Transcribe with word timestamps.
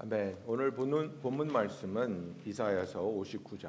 아멘. 0.00 0.38
오늘 0.46 0.70
본문, 0.70 1.18
본문 1.22 1.48
말씀은 1.48 2.36
이사야서 2.46 3.02
59장 3.02 3.68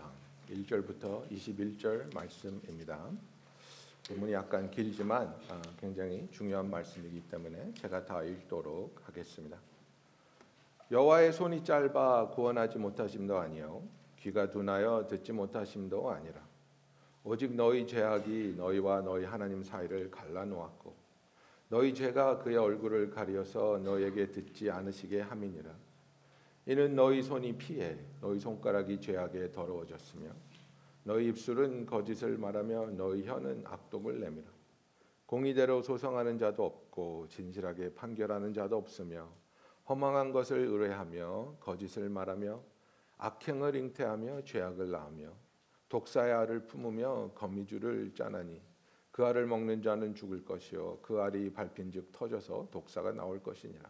1절부터 0.51 1.27
21절 1.27 2.13
말씀입니다. 2.13 3.03
본문이 4.07 4.33
약간 4.33 4.69
길지만 4.69 5.35
아, 5.49 5.61
굉장히 5.79 6.27
중요한 6.29 6.69
말씀이기 6.69 7.21
때문에 7.31 7.73
제가 7.73 8.05
다 8.05 8.21
읽도록 8.21 9.01
하겠습니다. 9.05 9.57
여호와의 10.91 11.33
손이 11.33 11.63
짧아 11.63 12.29
구원하지 12.29 12.77
못하심도 12.77 13.35
아니요 13.35 13.81
귀가 14.19 14.51
둔하여 14.51 15.07
듣지 15.09 15.31
못하심도 15.31 16.11
아니라 16.11 16.41
오직 17.23 17.55
너희 17.55 17.87
죄악이 17.87 18.53
너희와 18.55 19.01
너희 19.01 19.25
하나님 19.25 19.63
사이를 19.63 20.11
갈라놓았고 20.11 20.93
너희 21.69 21.91
죄가 21.95 22.37
그의 22.37 22.57
얼굴을 22.57 23.09
가리어서 23.09 23.79
너희에게 23.79 24.31
듣지 24.31 24.69
않으시게 24.69 25.21
함이니라 25.21 25.88
이는 26.69 26.93
너희 26.93 27.23
손이 27.23 27.57
피해 27.57 27.97
너희 28.21 28.39
손가락이 28.39 29.01
죄악에 29.01 29.51
더러워졌으며 29.51 30.29
너희 31.03 31.29
입술은 31.29 31.87
거짓을 31.87 32.37
말하며 32.37 32.91
너희 32.91 33.25
혀는 33.25 33.63
악독을 33.65 34.19
내밀어. 34.19 34.45
공의대로 35.25 35.81
소송하는 35.81 36.37
자도 36.37 36.63
없고 36.63 37.25
진실하게 37.29 37.95
판결하는 37.95 38.53
자도 38.53 38.77
없으며 38.77 39.27
허망한 39.89 40.31
것을 40.31 40.59
의뢰하며 40.59 41.55
거짓을 41.59 42.07
말하며 42.07 42.61
악행을 43.17 43.75
잉태하며 43.75 44.43
죄악을 44.43 44.91
낳으며 44.91 45.33
독사의 45.89 46.33
알을 46.33 46.67
품으며 46.67 47.31
거미줄을 47.33 48.13
짜나니 48.13 48.61
그 49.09 49.25
알을 49.25 49.47
먹는 49.47 49.81
자는 49.81 50.13
죽을 50.13 50.45
것이요 50.45 50.99
그 51.01 51.19
알이 51.19 51.51
밟힌즉 51.51 52.11
터져서 52.11 52.67
독사가 52.69 53.13
나올 53.13 53.41
것이니라 53.41 53.89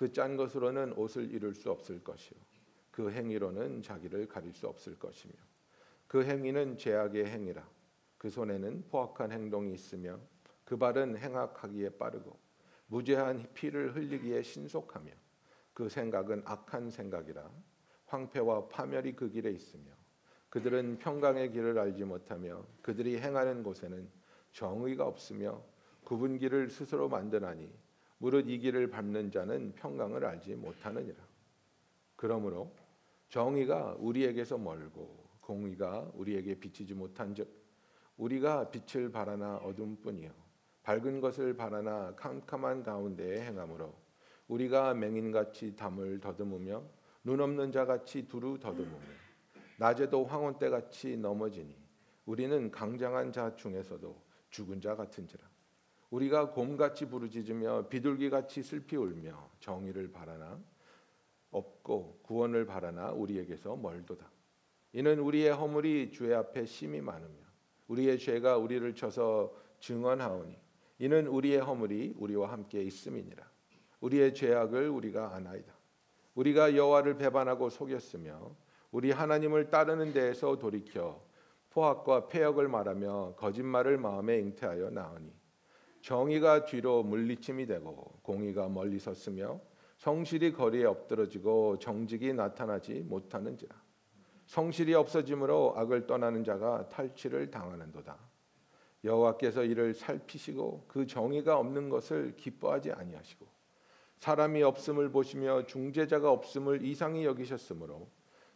그 0.00 0.10
짠 0.10 0.34
것으로는 0.34 0.94
옷을 0.94 1.30
이룰 1.30 1.54
수 1.54 1.70
없을 1.70 2.02
것이요. 2.02 2.40
그 2.90 3.10
행위로는 3.10 3.82
자기를 3.82 4.28
가릴 4.28 4.54
수 4.54 4.66
없을 4.66 4.98
것이며 4.98 5.34
그 6.06 6.24
행위는 6.24 6.78
죄악의 6.78 7.26
행위라. 7.26 7.68
그 8.16 8.30
손에는 8.30 8.86
포악한 8.88 9.30
행동이 9.30 9.74
있으며 9.74 10.18
그 10.64 10.78
발은 10.78 11.18
행악하기에 11.18 11.98
빠르고 11.98 12.34
무죄한 12.86 13.46
피를 13.52 13.94
흘리기에 13.94 14.40
신속하며 14.42 15.12
그 15.74 15.90
생각은 15.90 16.44
악한 16.46 16.88
생각이라. 16.88 17.50
황폐와 18.06 18.68
파멸이 18.68 19.14
그 19.14 19.28
길에 19.28 19.50
있으며 19.50 19.90
그들은 20.48 20.96
평강의 20.96 21.52
길을 21.52 21.78
알지 21.78 22.04
못하며 22.04 22.64
그들이 22.80 23.20
행하는 23.20 23.62
곳에는 23.62 24.08
정의가 24.52 25.06
없으며 25.06 25.62
굽은 26.04 26.38
길을 26.38 26.70
스스로 26.70 27.10
만드나니 27.10 27.70
무릇 28.20 28.50
이 28.50 28.58
길을 28.58 28.90
밟는 28.90 29.30
자는 29.30 29.74
평강을 29.74 30.26
알지 30.26 30.54
못하느니라. 30.54 31.16
그러므로 32.16 32.70
정의가 33.30 33.96
우리에게서 33.98 34.58
멀고 34.58 35.26
공의가 35.40 36.10
우리에게 36.14 36.60
비치지 36.60 36.92
못한즉 36.92 37.50
우리가 38.18 38.70
빛을 38.70 39.10
바라나 39.10 39.56
어둠뿐이요 39.56 40.30
밝은 40.82 41.20
것을 41.22 41.56
바라나 41.56 42.14
캄캄한 42.16 42.82
가운데에 42.82 43.40
행함으로 43.40 43.94
우리가 44.48 44.92
맹인같이 44.92 45.74
담을 45.74 46.20
더듬으며 46.20 46.84
눈 47.24 47.40
없는 47.40 47.72
자같이 47.72 48.28
두루 48.28 48.58
더듬으며 48.58 49.00
낮에도 49.78 50.26
황혼 50.26 50.58
때같이 50.58 51.16
넘어지니 51.16 51.74
우리는 52.26 52.70
강장한 52.70 53.32
자 53.32 53.56
중에서도 53.56 54.22
죽은 54.50 54.82
자 54.82 54.94
같은지라 54.94 55.49
우리가 56.10 56.50
곰같이 56.50 57.06
부르짖으며 57.06 57.88
비둘기같이 57.88 58.62
슬피 58.62 58.96
울며 58.96 59.50
정의를 59.60 60.10
바라나 60.10 60.60
없고 61.50 62.20
구원을 62.22 62.66
바라나 62.66 63.12
우리에게서 63.12 63.76
멀도다. 63.76 64.30
이는 64.92 65.20
우리의 65.20 65.50
허물이 65.50 66.10
주의 66.10 66.34
앞에 66.34 66.66
심히 66.66 67.00
많으며 67.00 67.38
우리의 67.88 68.18
죄가 68.18 68.56
우리를 68.56 68.94
쳐서 68.94 69.54
증언하오니 69.78 70.56
이는 70.98 71.26
우리의 71.26 71.60
허물이 71.60 72.14
우리와 72.18 72.52
함께 72.52 72.82
있음이니라. 72.82 73.48
우리의 74.00 74.34
죄악을 74.34 74.88
우리가 74.88 75.34
아나이다. 75.34 75.72
우리가 76.34 76.76
여호와를 76.76 77.16
배반하고 77.18 77.70
속였으며 77.70 78.54
우리 78.90 79.10
하나님을 79.12 79.70
따르는 79.70 80.12
데에서 80.12 80.58
돌이켜 80.58 81.22
포악과 81.70 82.26
폐역을 82.26 82.68
말하며 82.68 83.34
거짓말을 83.36 83.98
마음에 83.98 84.38
잉태하여 84.38 84.90
나오니 84.90 85.39
정의가 86.00 86.64
뒤로 86.64 87.02
물리침이 87.02 87.66
되고 87.66 88.18
공의가 88.22 88.68
멀리 88.68 88.98
섰으며 88.98 89.60
성실이 89.98 90.52
거리에 90.54 90.84
엎드러지고 90.86 91.78
정직이 91.78 92.32
나타나지 92.32 93.00
못하는지라. 93.00 93.76
성실이 94.46 94.94
없어짐으로 94.94 95.74
악을 95.76 96.06
떠나는 96.06 96.42
자가 96.42 96.88
탈취를 96.88 97.50
당하는도다. 97.50 98.18
여호와께서 99.04 99.64
이를 99.64 99.94
살피시고 99.94 100.86
그 100.88 101.06
정의가 101.06 101.58
없는 101.58 101.90
것을 101.90 102.34
기뻐하지 102.36 102.92
아니하시고 102.92 103.46
사람이 104.18 104.62
없음을 104.62 105.10
보시며 105.10 105.66
중재자가 105.66 106.30
없음을 106.30 106.84
이상히 106.84 107.24
여기셨으므로 107.24 108.08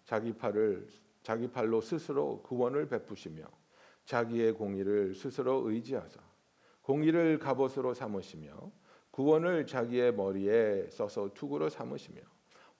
자기 0.04 0.32
팔을 0.32 0.86
자기 1.22 1.50
팔로 1.50 1.80
스스로 1.80 2.42
구원을 2.42 2.88
베푸시며 2.88 3.44
자기의 4.04 4.52
공의를 4.52 5.14
스스로 5.14 5.70
의지하사 5.70 6.23
공의를 6.84 7.38
갑옷으로 7.38 7.94
삼으시며 7.94 8.70
구원을 9.10 9.66
자기의 9.66 10.14
머리에 10.14 10.88
써서 10.90 11.30
투구로 11.32 11.70
삼으시며 11.70 12.20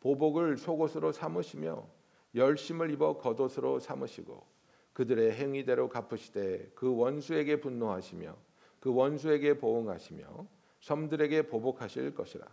보복을 0.01 0.59
속옷으로 0.59 1.13
삼으시며 1.13 1.87
열심을 2.35 2.91
입어 2.91 3.17
겉옷으로 3.17 3.79
삼으시고 3.79 4.47
그들의 4.93 5.33
행위대로 5.33 5.89
갚으시되 5.89 6.73
그 6.75 6.95
원수에게 6.95 7.61
분노하시며 7.61 8.37
그 8.81 8.95
원수에게 8.95 9.59
보응하시며 9.59 10.47
섬들에게 10.81 11.49
보복하실 11.49 12.15
것이라. 12.15 12.47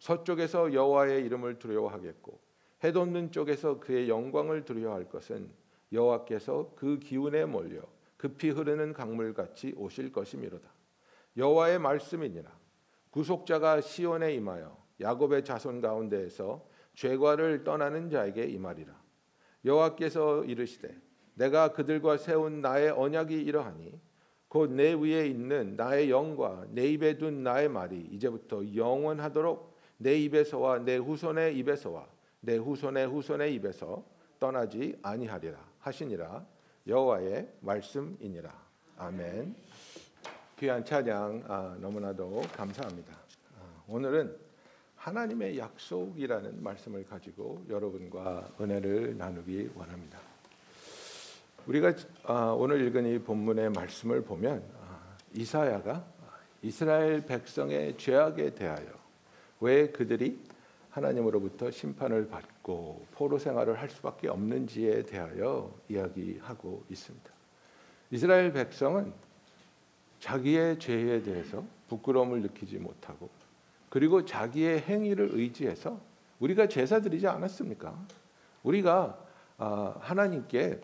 서쪽에서 0.00 0.72
여호와의 0.72 1.24
이름을 1.24 1.60
두려워하겠고 1.60 2.40
해돋는 2.82 3.30
쪽에서 3.30 3.78
그의 3.78 4.08
영광을 4.08 4.64
두려워할 4.64 5.08
것은 5.08 5.50
여호와께서 5.92 6.72
그 6.74 6.98
기운에 6.98 7.44
몰려 7.44 7.82
급히 8.16 8.50
흐르는 8.50 8.92
강물같이 8.92 9.74
오실 9.76 10.12
것이미로다 10.12 10.79
여호와의 11.36 11.78
말씀이니라. 11.78 12.50
구속자가 13.10 13.80
시온에 13.80 14.34
임하여 14.34 14.76
야곱의 15.00 15.44
자손 15.44 15.80
가운데에서 15.80 16.66
죄과를 16.94 17.64
떠나는 17.64 18.10
자에게 18.10 18.44
임하리라. 18.44 18.92
여호와께서 19.64 20.44
이르시되 20.44 20.96
내가 21.34 21.72
그들과 21.72 22.16
세운 22.16 22.60
나의 22.60 22.90
언약이 22.90 23.34
이러하니 23.34 23.98
곧 24.48 24.70
내 24.70 24.92
위에 24.94 25.26
있는 25.26 25.76
나의 25.76 26.10
영과 26.10 26.66
내 26.70 26.86
입에 26.88 27.16
둔 27.18 27.44
나의 27.44 27.68
말이 27.68 28.00
이제부터 28.10 28.74
영원하도록 28.74 29.76
내 29.98 30.18
입에서와 30.18 30.80
내 30.80 30.96
후손의 30.96 31.56
입에서와 31.58 32.06
내 32.40 32.56
후손의 32.56 33.06
후손의 33.06 33.54
입에서 33.54 34.04
떠나지 34.38 34.98
아니하리라 35.02 35.58
하시니라. 35.78 36.44
여호와의 36.86 37.48
말씀이니라. 37.60 38.52
아멘. 38.96 39.54
귀한 40.60 40.84
찬양 40.84 41.44
아, 41.48 41.74
너무나도 41.80 42.42
감사합니다. 42.54 43.14
아, 43.14 43.82
오늘은 43.88 44.36
하나님의 44.94 45.56
약속이라는 45.56 46.62
말씀을 46.62 47.06
가지고 47.06 47.64
여러분과 47.70 48.46
은혜를 48.60 49.16
나누기 49.16 49.70
원합니다. 49.74 50.18
우리가 51.66 51.94
아, 52.24 52.54
오늘 52.58 52.86
읽은 52.86 53.06
이 53.06 53.18
본문의 53.20 53.70
말씀을 53.70 54.22
보면 54.22 54.62
아, 54.82 55.16
이사야가 55.32 56.04
이스라엘 56.60 57.24
백성의 57.24 57.96
죄악에 57.96 58.54
대하여 58.54 58.86
왜 59.60 59.88
그들이 59.88 60.38
하나님으로부터 60.90 61.70
심판을 61.70 62.28
받고 62.28 63.06
포로 63.12 63.38
생활을 63.38 63.80
할 63.80 63.88
수밖에 63.88 64.28
없는지에 64.28 65.04
대하여 65.04 65.74
이야기하고 65.88 66.84
있습니다. 66.90 67.30
이스라엘 68.10 68.52
백성은 68.52 69.29
자기의 70.20 70.78
죄에 70.78 71.22
대해서 71.22 71.64
부끄러움을 71.88 72.42
느끼지 72.42 72.78
못하고 72.78 73.28
그리고 73.88 74.24
자기의 74.24 74.80
행위를 74.80 75.30
의지해서 75.32 76.00
우리가 76.38 76.68
제사 76.68 77.00
드리지 77.00 77.26
않았습니까? 77.26 77.98
우리가 78.62 79.18
아, 79.58 79.94
하나님께 79.98 80.80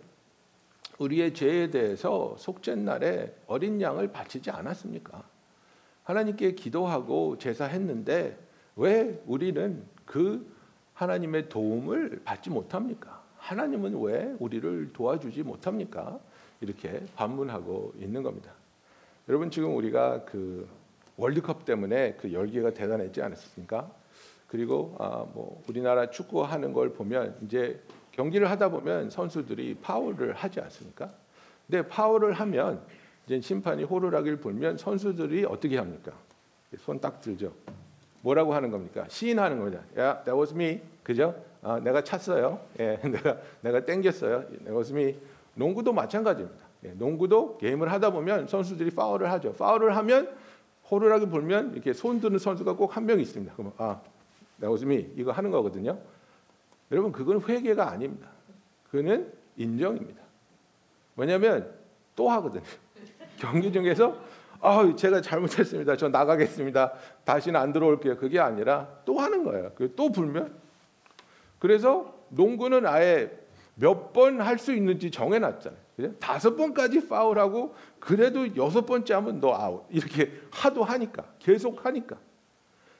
우리의 0.99 1.35
죄에 1.35 1.71
대해서 1.71 2.35
속죄 2.39 2.75
날에 2.75 3.35
어린 3.47 3.81
양을 3.81 4.13
바치지 4.13 4.51
않았습니까? 4.51 5.23
하나님께 6.05 6.55
기도하고 6.55 7.39
제사했는데 7.39 8.39
왜 8.77 9.23
우리는 9.27 9.85
그 10.05 10.55
하나님의 10.95 11.49
도움을 11.49 12.23
받지 12.25 12.51
못합니까? 12.51 13.23
하나님은 13.39 14.01
왜 14.01 14.35
우리를 14.39 14.93
도와주지 14.93 15.43
못합니까? 15.43 16.19
이렇게 16.61 17.05
반문하고 17.15 17.95
있는 17.99 18.23
겁니다. 18.23 18.56
여러분 19.29 19.51
지금 19.51 19.75
우리가 19.77 20.25
그 20.25 20.69
월드컵 21.17 21.65
때문에 21.65 22.15
그 22.21 22.33
열기가 22.33 22.71
대단했지 22.73 23.23
않았습니까? 23.23 23.91
그리고 24.49 24.95
아, 25.01 25.27
뭐 25.35 25.63
우리나라 25.69 26.11
축구 26.11 26.43
하는 26.43 26.73
걸 26.73 26.93
보면 26.93 27.37
이제 27.43 27.81
경기를 28.13 28.49
하다 28.51 28.69
보면 28.71 29.11
선수들이 29.11 29.79
파울을 29.83 30.35
하지 30.35 30.61
않습니까? 30.61 31.13
근데 31.67 31.87
파울을 31.89 32.33
하면 32.35 32.81
이제 33.27 33.41
심판이 33.41 33.83
호루라기를 33.83 34.37
불면 34.39 34.79
선수들이 34.79 35.45
어떻게 35.47 35.77
합니까? 35.79 36.13
손 36.79 37.01
딱 37.01 37.21
들죠. 37.21 37.53
뭐라고 38.21 38.55
하는 38.55 38.71
겁니까? 38.71 39.07
시인하는 39.09 39.59
겁니다. 39.59 39.83
야, 39.99 40.23
that 40.25 40.39
was 40.39 40.55
me. 40.55 40.81
그죠? 41.03 41.35
아, 41.63 41.81
내가 41.81 42.03
찼어요. 42.03 42.61
예, 42.79 42.97
내가 43.03 43.39
내가 43.61 43.85
땡겼어요. 43.85 44.47
that 44.49 44.71
was 44.71 44.93
me. 44.93 45.17
농구도 45.55 45.93
마찬가지입니다. 45.93 46.66
예, 46.85 46.89
농구도 46.91 47.57
게임을 47.59 47.91
하다 47.91 48.11
보면 48.11 48.47
선수들이 48.49 48.91
파울을 48.91 49.31
하죠. 49.33 49.53
파울을 49.55 49.97
하면 49.97 50.35
호루라기 50.91 51.27
불면 51.27 51.73
이렇게 51.73 51.93
손 51.93 52.21
드는 52.21 52.39
선수가 52.39 52.75
꼭 52.77 52.97
한 52.97 53.07
명 53.07 53.19
있습니다. 53.21 53.53
그러면 53.55 53.73
아, 53.79 54.01
me. 54.63 55.13
이거 55.17 55.33
하는 55.33 55.51
거거든요. 55.51 55.99
여러분 56.93 57.13
그건 57.13 57.41
회개가 57.43 57.91
아닙니다. 57.91 58.29
그는 58.91 59.33
인정입니다. 59.57 60.21
뭐냐면 61.15 61.75
또 62.15 62.31
하거든요. 62.31 62.63
경기 63.39 63.73
중에서 63.73 64.17
아, 64.61 64.95
제가 64.97 65.21
잘못했습니다. 65.21 65.97
저 65.97 66.09
나가겠습니다. 66.09 66.93
다시는 67.25 67.59
안 67.61 67.73
들어올게요. 67.73 68.17
그게 68.17 68.39
아니라 68.41 68.89
또 69.05 69.19
하는 69.19 69.45
거예요. 69.45 69.73
또 69.97 70.11
불면 70.13 70.55
그래서 71.59 72.15
농구는 72.31 72.87
아예 72.87 73.31
몇 73.79 74.13
번 74.13 74.41
할 74.41 74.59
수 74.59 74.73
있는지 74.75 75.11
정해놨잖아요. 75.11 75.81
그죠? 75.97 76.15
다섯 76.19 76.57
번까지 76.57 77.09
파울하고 77.09 77.75
그래도 78.01 78.57
여섯 78.57 78.87
번째 78.87 79.15
하면 79.15 79.41
너 79.41 79.53
아웃 79.55 79.87
이렇게 79.91 80.33
하도 80.51 80.83
하니까 80.85 81.25
계속 81.39 81.85
하니까 81.85 82.17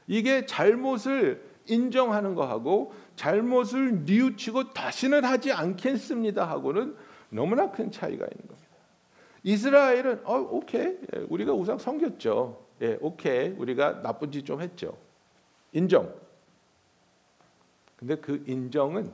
이게 0.07 0.47
잘못을 0.47 1.43
인정하는 1.67 2.35
거하고 2.35 2.95
잘못을 3.17 4.05
뉘우치고 4.05 4.73
다시는 4.73 5.25
하지 5.25 5.51
않겠습니다 5.53 6.49
하고는 6.49 6.95
너무나 7.31 7.71
큰 7.71 7.91
차이가 7.91 8.25
있는 8.25 8.47
겁니다. 8.47 8.67
이스라엘은 9.43 10.21
어 10.25 10.39
오케이 10.39 10.83
예, 11.15 11.19
우리가 11.29 11.53
우상 11.53 11.79
섬겼죠. 11.79 12.65
예 12.83 12.99
오케이 13.01 13.49
우리가 13.51 14.03
나쁜 14.03 14.31
짓 14.31 14.45
좀 14.45 14.61
했죠. 14.61 14.97
인정. 15.73 16.13
근데 17.97 18.17
그 18.17 18.45
인정은 18.47 19.11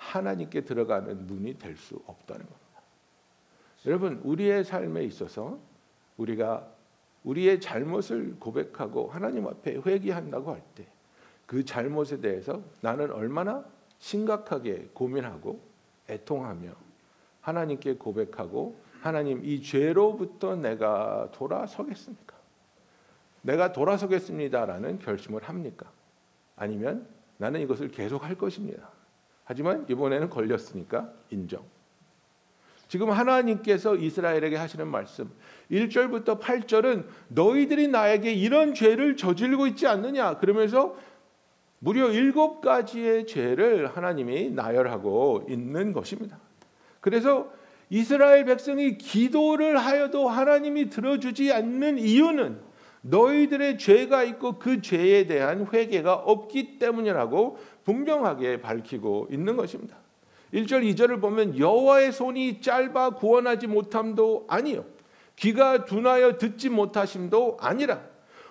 하나님께 0.00 0.62
들어가는 0.62 1.26
문이 1.26 1.58
될 1.58 1.76
수 1.76 2.02
없다는 2.06 2.46
겁니다. 2.46 2.82
여러분 3.86 4.20
우리의 4.24 4.64
삶에 4.64 5.04
있어서 5.04 5.58
우리가 6.16 6.66
우리의 7.24 7.60
잘못을 7.60 8.36
고백하고 8.40 9.08
하나님 9.08 9.46
앞에 9.46 9.76
회개한다고 9.84 10.52
할 10.52 10.62
때 10.74 10.86
그 11.46 11.64
잘못에 11.64 12.20
대해서 12.20 12.62
나는 12.80 13.10
얼마나 13.10 13.64
심각하게 13.98 14.90
고민하고 14.94 15.60
애통하며 16.08 16.70
하나님께 17.40 17.96
고백하고 17.96 18.78
하나님 19.00 19.44
이 19.44 19.60
죄로부터 19.60 20.54
내가 20.54 21.28
돌아서겠습니까? 21.32 22.36
내가 23.42 23.72
돌아서겠습니다라는 23.72 25.00
결심을 25.00 25.42
합니까? 25.42 25.90
아니면 26.54 27.08
나는 27.38 27.60
이것을 27.62 27.88
계속 27.88 28.22
할 28.22 28.36
것입니다. 28.36 28.88
하지만 29.50 29.84
이번에는 29.90 30.30
걸렸으니까 30.30 31.10
인정. 31.30 31.64
지금 32.86 33.10
하나님께서 33.10 33.96
이스라엘에게 33.96 34.54
하시는 34.54 34.86
말씀 34.86 35.28
1절부터 35.72 36.38
8절은 36.38 37.06
너희들이 37.26 37.88
나에게 37.88 38.32
이런 38.32 38.74
죄를 38.74 39.16
저지르고 39.16 39.66
있지 39.66 39.88
않느냐 39.88 40.38
그러면서 40.38 40.96
무려 41.80 42.12
일곱 42.12 42.60
가지의 42.60 43.26
죄를 43.26 43.88
하나님이 43.88 44.50
나열하고 44.50 45.46
있는 45.48 45.92
것입니다. 45.92 46.38
그래서 47.00 47.50
이스라엘 47.88 48.44
백성이 48.44 48.98
기도를 48.98 49.78
하여도 49.78 50.28
하나님이 50.28 50.90
들어주지 50.90 51.52
않는 51.52 51.98
이유는 51.98 52.60
너희들의 53.02 53.78
죄가 53.78 54.24
있고 54.24 54.58
그 54.58 54.80
죄에 54.82 55.26
대한 55.26 55.66
회개가 55.72 56.14
없기 56.14 56.78
때문이라고 56.78 57.58
분명하게 57.90 58.60
밝히고 58.60 59.28
있는 59.32 59.56
것입니다. 59.56 59.96
1절 60.54 60.82
2절을 60.94 61.20
보면 61.20 61.58
여호와의 61.58 62.12
손이 62.12 62.60
짧아 62.60 63.10
구원하지 63.10 63.66
못함도 63.66 64.46
아니요 64.48 64.84
귀가 65.36 65.84
둔하여 65.84 66.38
듣지 66.38 66.68
못하심도 66.68 67.58
아니라 67.60 68.00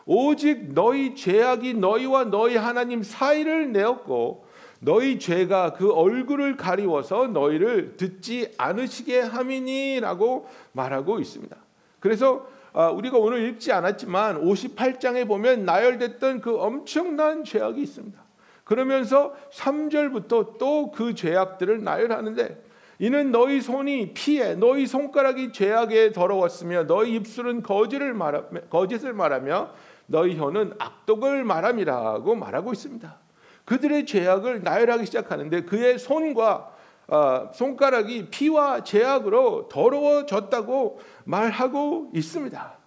오직 0.05 0.73
너희 0.73 1.15
죄악이 1.15 1.75
너희와 1.75 2.25
너희 2.25 2.57
하나님 2.57 3.03
사이를 3.03 3.71
내었고 3.71 4.45
너희 4.81 5.19
죄가 5.19 5.73
그 5.73 5.91
얼굴을 5.91 6.57
가리워서 6.57 7.27
너희를 7.27 7.95
듣지 7.95 8.53
않으시게 8.57 9.19
함이니라고 9.19 10.47
말하고 10.71 11.19
있습니다. 11.19 11.55
그래서 11.99 12.47
아, 12.71 12.89
우리가 12.89 13.17
오늘 13.17 13.47
읽지 13.49 13.71
않았지만 13.71 14.41
58장에 14.41 15.27
보면 15.27 15.65
나열됐던 15.65 16.41
그 16.41 16.57
엄청난 16.57 17.43
죄악이 17.43 17.81
있습니다. 17.81 18.28
그러면서 18.69 19.33
3절부터 19.51 20.59
또 20.59 20.91
그 20.91 21.15
죄악들을 21.15 21.83
나열하는데 21.83 22.63
이는 22.99 23.31
너희 23.31 23.61
손이 23.61 24.13
피에 24.13 24.53
너희 24.53 24.85
손가락이 24.85 25.51
죄악에 25.53 26.11
더러웠으며 26.11 26.85
너희 26.85 27.15
입술은 27.15 27.63
거짓을 27.63 28.13
말하, 28.13 28.43
거짓을 28.69 29.13
말하며 29.13 29.71
너희 30.05 30.37
혀는 30.37 30.73
악독을 30.77 31.43
말함이라고 31.45 32.35
말하고 32.35 32.71
있습니다. 32.71 33.17
그들의 33.65 34.05
죄악을 34.05 34.61
나열하기 34.61 35.05
시작하는데 35.07 35.63
그의 35.63 35.97
손과 35.97 36.71
어, 37.07 37.49
손가락이 37.51 38.29
피와 38.29 38.83
죄악으로 38.83 39.67
더러워졌다고 39.69 40.99
말하고 41.23 42.11
있습니다. 42.13 42.78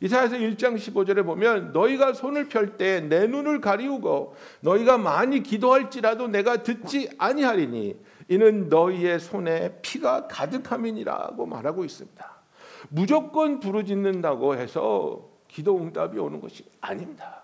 이사야서 0.00 0.36
1장 0.36 0.76
15절에 0.76 1.24
보면 1.24 1.72
너희가 1.72 2.12
손을 2.14 2.48
펼 2.48 2.76
때 2.78 3.00
내 3.02 3.26
눈을 3.26 3.60
가리우고 3.60 4.34
너희가 4.60 4.96
많이 4.98 5.42
기도할지라도 5.42 6.28
내가 6.28 6.62
듣지 6.62 7.10
아니하리니 7.18 7.96
이는 8.28 8.68
너희의 8.68 9.20
손에 9.20 9.78
피가 9.82 10.28
가득함이니라고 10.28 11.46
말하고 11.46 11.84
있습니다. 11.84 12.30
무조건 12.88 13.60
부르짖는다고 13.60 14.54
해서 14.56 15.28
기도 15.48 15.76
응답이 15.78 16.18
오는 16.18 16.40
것이 16.40 16.64
아닙니다. 16.80 17.42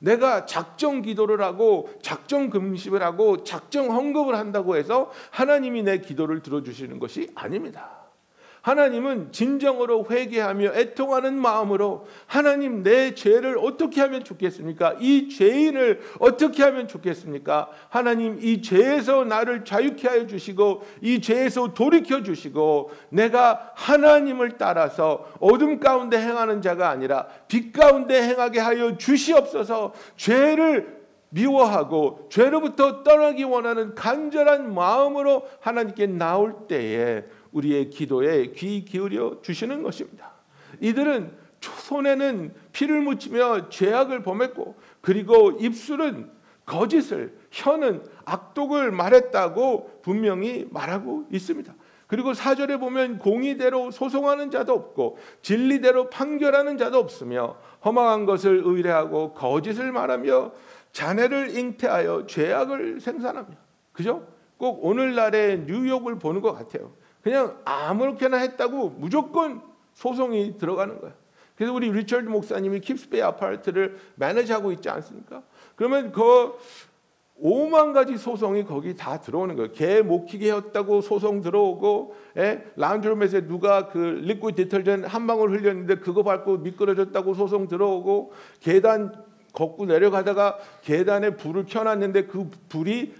내가 0.00 0.44
작정 0.46 1.00
기도를 1.00 1.40
하고 1.40 1.88
작정 2.02 2.50
금식을 2.50 3.02
하고 3.02 3.44
작정 3.44 3.90
헌금을 3.92 4.34
한다고 4.34 4.76
해서 4.76 5.10
하나님이 5.30 5.84
내 5.84 5.98
기도를 5.98 6.42
들어주시는 6.42 6.98
것이 6.98 7.30
아닙니다. 7.36 8.01
하나님은 8.62 9.32
진정으로 9.32 10.06
회개하며 10.08 10.74
애통하는 10.74 11.34
마음으로 11.34 12.06
하나님 12.26 12.84
내 12.84 13.14
죄를 13.14 13.58
어떻게 13.58 14.00
하면 14.00 14.22
좋겠습니까? 14.22 14.96
이 15.00 15.28
죄인을 15.28 16.00
어떻게 16.20 16.62
하면 16.62 16.86
좋겠습니까? 16.86 17.68
하나님 17.88 18.38
이 18.40 18.62
죄에서 18.62 19.24
나를 19.24 19.64
자유케 19.64 20.08
하여 20.08 20.26
주시고 20.28 20.82
이 21.00 21.20
죄에서 21.20 21.74
돌이켜 21.74 22.22
주시고 22.22 22.92
내가 23.08 23.72
하나님을 23.74 24.56
따라서 24.58 25.28
어둠 25.40 25.80
가운데 25.80 26.18
행하는 26.18 26.62
자가 26.62 26.88
아니라 26.88 27.26
빛 27.48 27.72
가운데 27.72 28.22
행하게 28.22 28.60
하여 28.60 28.96
주시옵소서 28.96 29.92
죄를 30.16 31.02
미워하고 31.32 32.28
죄로부터 32.30 33.02
떠나기 33.02 33.42
원하는 33.42 33.94
간절한 33.94 34.72
마음으로 34.72 35.48
하나님께 35.60 36.06
나올 36.06 36.66
때에 36.68 37.24
우리의 37.52 37.90
기도에 37.90 38.52
귀 38.52 38.84
기울여 38.84 39.40
주시는 39.42 39.82
것입니다. 39.82 40.32
이들은 40.80 41.32
손에는 41.60 42.54
피를 42.72 43.00
묻히며 43.02 43.68
죄악을 43.68 44.22
범했고 44.22 44.76
그리고 45.00 45.52
입술은 45.52 46.30
거짓을 46.64 47.36
혀는 47.50 48.04
악독을 48.24 48.90
말했다고 48.92 50.00
분명히 50.02 50.66
말하고 50.70 51.26
있습니다. 51.30 51.74
그리고 52.06 52.34
사절에 52.34 52.76
보면 52.76 53.18
공의대로 53.18 53.90
소송하는 53.90 54.50
자도 54.50 54.74
없고 54.74 55.18
진리대로 55.40 56.10
판결하는 56.10 56.76
자도 56.76 56.98
없으며 56.98 57.56
허망한 57.84 58.26
것을 58.26 58.62
의뢰하고 58.64 59.32
거짓을 59.32 59.92
말하며 59.92 60.52
자네를 60.92 61.56
잉태하여 61.56 62.26
죄악을 62.26 63.00
생산하며 63.00 63.48
그죠? 63.92 64.26
꼭 64.58 64.84
오늘날의 64.84 65.64
뉴욕을 65.66 66.18
보는 66.18 66.42
것 66.42 66.52
같아요. 66.52 66.92
그냥 67.22 67.58
아무렇게나 67.64 68.36
했다고 68.38 68.90
무조건 68.98 69.62
소송이 69.94 70.58
들어가는 70.58 71.00
거예요. 71.00 71.14
그래서 71.54 71.72
우리 71.72 71.90
리처드 71.90 72.28
목사님이 72.28 72.80
킵스베이 72.80 73.20
아파트를 73.22 73.98
manage하고 74.16 74.72
있지 74.72 74.88
않습니까? 74.88 75.42
그러면 75.76 76.12
그 76.12 76.54
5만 77.42 77.92
가지 77.92 78.16
소송이 78.16 78.64
거기 78.64 78.94
다 78.94 79.20
들어오는 79.20 79.56
거예요. 79.56 79.72
개 79.72 80.00
목히게 80.00 80.52
했다고 80.52 81.00
소송 81.00 81.40
들어오고, 81.40 82.14
예? 82.38 82.64
laundry 82.76 83.07
room에서 83.07 83.42
누가 83.42 83.88
그 83.88 83.98
liquid 83.98 84.68
detergent 84.68 85.04
한 85.04 85.26
방울 85.26 85.50
흘렸는데 85.50 85.96
그거 85.96 86.22
밟고 86.22 86.58
미끄러졌다고 86.58 87.34
소송 87.34 87.68
들어오고, 87.68 88.32
계단 88.60 89.12
걷고 89.52 89.86
내려가다가 89.86 90.58
계단에 90.82 91.36
불을 91.36 91.66
켜놨는데 91.66 92.26
그 92.26 92.50
불이 92.68 93.14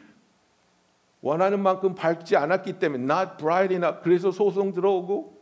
원하는 1.22 1.60
만큼 1.60 1.94
밝지 1.94 2.36
않았기 2.36 2.74
때문에 2.74 3.04
not 3.04 3.36
bright 3.38 3.72
enough 3.72 4.02
그래서 4.02 4.30
소송 4.30 4.72
들어오고 4.72 5.40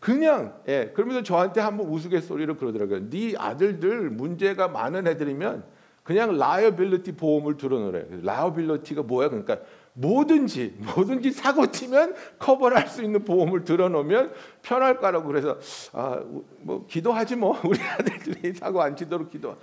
그냥 0.00 0.60
예 0.66 0.90
그러면서 0.94 1.22
저한테 1.22 1.60
한번 1.60 1.86
우스갯소리로 1.86 2.56
그러더라고요. 2.56 3.08
네 3.08 3.34
아들들 3.36 4.10
문제가 4.10 4.66
많은 4.66 5.06
애들이면 5.06 5.64
그냥 6.02 6.36
liability 6.36 7.12
보험을 7.12 7.56
들어놓으래. 7.56 8.06
liability가 8.22 9.02
뭐야? 9.02 9.28
그러니까 9.28 9.58
뭐든지 9.92 10.78
뭐든지 10.78 11.30
사고 11.30 11.70
치면 11.70 12.16
커버를 12.38 12.78
할수 12.78 13.04
있는 13.04 13.24
보험을 13.24 13.62
들어놓으면 13.64 14.32
편할 14.62 14.98
거라고 14.98 15.28
그래서 15.28 15.58
아뭐 15.92 16.86
기도하지 16.88 17.36
뭐 17.36 17.60
우리 17.64 17.78
아들들이 17.80 18.54
사고 18.54 18.82
안 18.82 18.96
치도록 18.96 19.30
기도. 19.30 19.56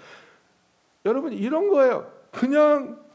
여러분 1.06 1.34
이런 1.34 1.70
거예요. 1.70 2.10
그냥 2.32 3.09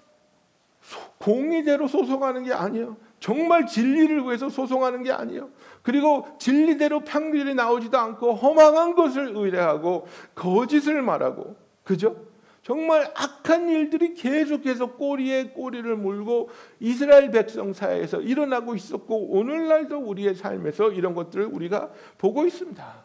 공의대로 1.19 1.89
소송하는 1.89 2.45
게 2.45 2.53
아니에요. 2.53 2.97
정말 3.21 3.67
진리를 3.67 4.23
위해서 4.25 4.49
소송하는 4.49 5.03
게 5.03 5.11
아니에요. 5.11 5.51
그리고 5.83 6.27
진리대로 6.39 7.01
판결이 7.01 7.55
나오지도 7.55 7.97
않고 7.97 8.35
허망한 8.35 8.95
것을 8.95 9.33
의뢰하고 9.35 10.07
거짓을 10.35 11.01
말하고 11.01 11.57
그죠? 11.85 12.17
정말 12.63 13.13
악한 13.15 13.69
일들이 13.69 14.15
계속해서 14.15 14.93
꼬리에 14.93 15.49
꼬리를 15.49 15.97
물고 15.97 16.49
이스라엘 16.81 17.31
백성 17.31 17.75
사이에서 17.75 18.21
일어나고 18.21 18.75
있었고 18.75 19.33
오늘날도 19.33 19.99
우리의 19.99 20.35
삶에서 20.35 20.91
이런 20.93 21.15
것들을 21.15 21.45
우리가 21.45 21.91
보고 22.17 22.47
있습니다. 22.47 23.05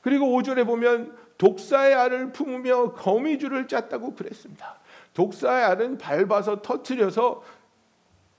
그리고 0.00 0.26
5절에 0.26 0.66
보면 0.66 1.16
독사의 1.38 1.94
알을 1.94 2.32
품으며 2.32 2.92
거미줄을 2.92 3.66
짰다고 3.66 4.14
그랬습니다. 4.14 4.78
독사의 5.14 5.64
알은 5.64 5.98
밟아서 5.98 6.62
터트려서 6.62 7.42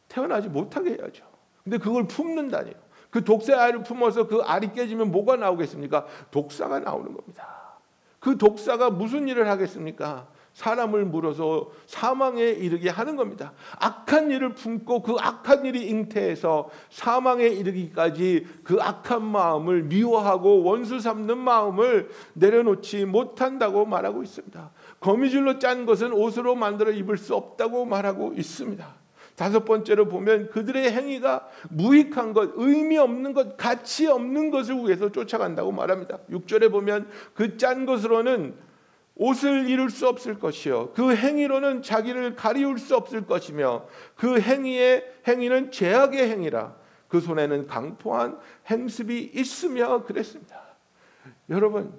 태어나지 0.07 0.49
못하게 0.49 0.91
해야죠. 0.91 1.25
근데 1.63 1.77
그걸 1.77 2.07
품는다니요. 2.07 2.75
그 3.09 3.23
독사의 3.23 3.59
알을 3.59 3.83
품어서 3.83 4.27
그 4.27 4.41
알이 4.41 4.73
깨지면 4.73 5.11
뭐가 5.11 5.35
나오겠습니까? 5.35 6.05
독사가 6.31 6.79
나오는 6.79 7.13
겁니다. 7.13 7.77
그 8.19 8.37
독사가 8.37 8.89
무슨 8.89 9.27
일을 9.27 9.49
하겠습니까? 9.49 10.27
사람을 10.53 11.05
물어서 11.05 11.71
사망에 11.87 12.43
이르게 12.43 12.89
하는 12.89 13.15
겁니다. 13.15 13.53
악한 13.79 14.31
일을 14.31 14.53
품고 14.53 15.01
그 15.01 15.15
악한 15.19 15.65
일이 15.65 15.87
잉태해서 15.89 16.69
사망에 16.89 17.47
이르기까지 17.47 18.47
그 18.63 18.77
악한 18.79 19.23
마음을 19.23 19.83
미워하고 19.83 20.63
원수 20.63 20.99
삼는 20.99 21.39
마음을 21.39 22.09
내려놓지 22.33 23.05
못한다고 23.05 23.85
말하고 23.85 24.21
있습니다. 24.21 24.71
거미줄로 25.03 25.59
짠 25.59 25.85
것은 25.85 26.13
옷으로 26.13 26.55
만들어 26.55 26.89
입을 26.91 27.17
수 27.17 27.35
없다고 27.35 27.83
말하고 27.85 28.33
있습니다. 28.37 29.03
다섯 29.35 29.65
번째로 29.65 30.07
보면 30.07 30.49
그들의 30.49 30.91
행위가 30.91 31.49
무익한 31.69 32.33
것, 32.33 32.51
의미 32.55 32.97
없는 32.97 33.33
것, 33.33 33.57
가치 33.57 34.07
없는 34.07 34.49
것을 34.49 34.75
위해서 34.77 35.11
쫓아간다고 35.11 35.73
말합니다. 35.73 36.19
6절에 36.31 36.71
보면 36.71 37.09
그 37.33 37.57
짠 37.57 37.85
것으로는 37.85 38.55
옷을 39.15 39.69
이룰 39.69 39.89
수 39.89 40.07
없을 40.07 40.39
것이요 40.39 40.93
그 40.93 41.15
행위로는 41.15 41.83
자기를 41.83 42.35
가리울 42.35 42.79
수 42.79 42.95
없을 42.95 43.25
것이며 43.27 43.85
그 44.15 44.39
행위의 44.39 45.05
행위는 45.27 45.71
죄악의 45.71 46.29
행위라 46.29 46.75
그 47.09 47.19
손에는 47.19 47.67
강포한 47.67 48.39
행습이 48.67 49.31
있으며 49.35 50.03
그랬습니다. 50.03 50.61
여러분 51.49 51.93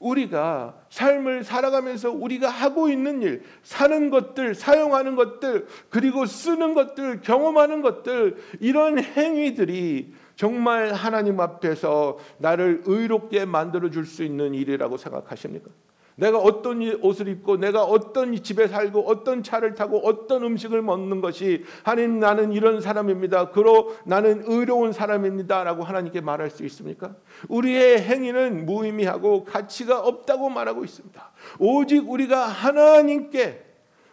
우리가 0.00 0.74
삶을 0.88 1.44
살아가면서 1.44 2.10
우리가 2.10 2.48
하고 2.48 2.88
있는 2.88 3.22
일, 3.22 3.42
사는 3.62 4.10
것들, 4.10 4.54
사용하는 4.54 5.14
것들, 5.14 5.66
그리고 5.90 6.26
쓰는 6.26 6.74
것들, 6.74 7.20
경험하는 7.20 7.82
것들 7.82 8.36
이런 8.60 8.98
행위들이 8.98 10.14
정말 10.34 10.94
하나님 10.94 11.38
앞에서 11.38 12.18
나를 12.38 12.82
의롭게 12.86 13.44
만들어 13.44 13.90
줄 13.90 14.06
수 14.06 14.24
있는 14.24 14.54
일이라고 14.54 14.96
생각하십니까? 14.96 15.70
내가 16.16 16.38
어떤 16.38 16.82
옷을 17.02 17.28
입고 17.28 17.56
내가 17.56 17.84
어떤 17.84 18.34
집에 18.42 18.68
살고 18.68 19.08
어떤 19.08 19.42
차를 19.42 19.74
타고 19.74 19.98
어떤 20.04 20.42
음식을 20.44 20.82
먹는 20.82 21.20
것이 21.20 21.64
하나님 21.82 22.18
나는 22.18 22.52
이런 22.52 22.80
사람입니다. 22.80 23.50
그로 23.50 23.96
나는 24.04 24.42
의로운 24.46 24.92
사람입니다라고 24.92 25.82
하나님께 25.82 26.20
말할 26.20 26.50
수 26.50 26.64
있습니까? 26.66 27.14
우리의 27.48 28.02
행위는 28.02 28.66
무의미하고 28.66 29.44
가치가 29.44 30.00
없다고 30.00 30.50
말하고 30.50 30.84
있습니다. 30.84 31.30
오직 31.58 32.10
우리가 32.10 32.46
하나님께 32.46 33.64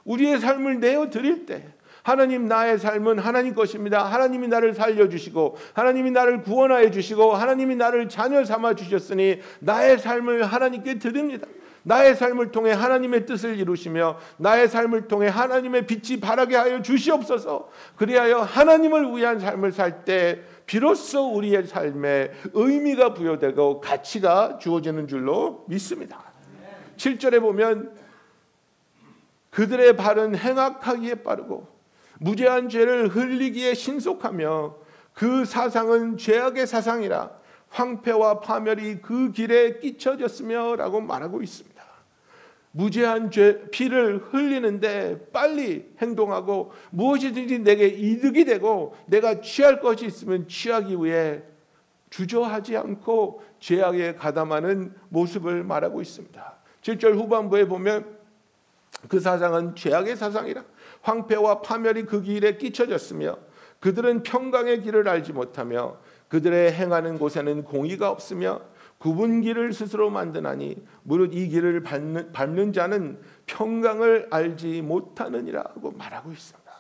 우리의 0.06 0.40
삶을 0.40 0.80
내어 0.80 1.10
드릴 1.10 1.46
때 1.46 1.66
하나님 2.08 2.46
나의 2.46 2.80
삶은 2.80 3.20
하나님 3.20 3.54
것입니다. 3.54 4.06
하나님이 4.06 4.48
나를 4.48 4.74
살려 4.74 5.10
주시고 5.10 5.58
하나님이 5.74 6.12
나를 6.12 6.42
구원하여 6.42 6.90
주시고 6.90 7.34
하나님이 7.34 7.76
나를 7.76 8.08
자녀 8.08 8.46
삼아 8.46 8.76
주셨으니 8.76 9.42
나의 9.60 10.00
삶을 10.00 10.46
하나님께 10.46 11.00
드립니다. 11.00 11.48
나의 11.88 12.18
삶을 12.18 12.52
통해 12.52 12.74
하나님의 12.74 13.26
뜻을 13.26 13.58
이루시며 13.58 14.18
나의 14.36 14.68
삶을 14.68 15.08
통해 15.08 15.30
하나님의 15.30 15.88
빛이 15.88 16.20
바라게 16.20 16.58
하여 16.58 16.82
주시옵소서. 16.82 17.70
그리하여 17.96 18.40
하나님을 18.40 19.16
위한 19.16 19.40
삶을 19.40 19.72
살 19.72 20.04
때 20.04 20.42
비로소 20.66 21.34
우리의 21.34 21.66
삶에 21.66 22.32
의미가 22.54 23.14
부여되고 23.14 23.80
가치가 23.80 24.58
주어지는 24.58 25.08
줄로 25.08 25.64
믿습니다. 25.70 26.24
7절에 26.98 27.40
보면 27.40 27.96
그들의 29.50 29.96
발은 29.96 30.36
행악하기에 30.36 31.16
빠르고 31.24 31.68
무죄한 32.20 32.68
죄를 32.68 33.08
흘리기에 33.08 33.74
신속하며 33.74 34.76
그 35.14 35.46
사상은 35.46 36.18
죄악의 36.18 36.68
사상이라 36.68 37.32
황폐와 37.70 38.42
파멸이 38.42 39.02
그 39.02 39.32
길에 39.32 39.80
끼쳐졌으며라고 39.80 41.00
말하고 41.02 41.42
있습니다. 41.42 41.77
무죄한 42.78 43.32
죄 43.32 43.60
피를 43.72 44.20
흘리는데 44.20 45.30
빨리 45.34 45.90
행동하고 46.00 46.72
무엇이든지 46.92 47.60
내게 47.60 47.88
이득이 47.88 48.46
되고 48.46 48.96
내가 49.08 49.42
취할 49.42 49.82
것이 49.82 50.06
있으면 50.06 50.48
취하기 50.48 50.96
위해 50.98 51.42
주저하지 52.12 52.78
않고 52.78 53.42
죄악에 53.60 54.14
가담하는 54.14 54.94
모습을 55.10 55.64
말하고 55.64 56.02
있습니다. 56.02 56.58
7절 56.84 57.16
후반부에 57.16 57.66
보면 57.66 58.16
그 59.10 59.20
사상은 59.20 59.76
죄악의 59.76 60.16
사상이라 60.16 60.64
황폐와 61.02 61.62
파멸이 61.62 62.04
그 62.04 62.22
길에 62.22 62.58
끼쳐졌으며 62.58 63.40
그들은 63.80 64.22
평강의 64.22 64.84
길을 64.84 65.10
알지 65.10 65.34
못하며 65.34 65.98
그들의 66.30 66.74
행하는 66.74 67.18
곳에는 67.18 67.64
공의가 67.64 68.12
없으며 68.12 68.62
구분 68.98 69.42
길을 69.42 69.74
스스로 69.74 70.10
만드나니 70.10 70.76
무릇 71.04 71.34
이 71.34 71.50
길을 71.50 71.84
밟는, 71.84 72.32
밟는 72.32 72.74
자는 72.74 73.20
평강을 73.46 74.28
알지 74.32 74.82
못하느니라고 74.82 75.92
말하고 75.92 76.32
있습니다. 76.32 76.72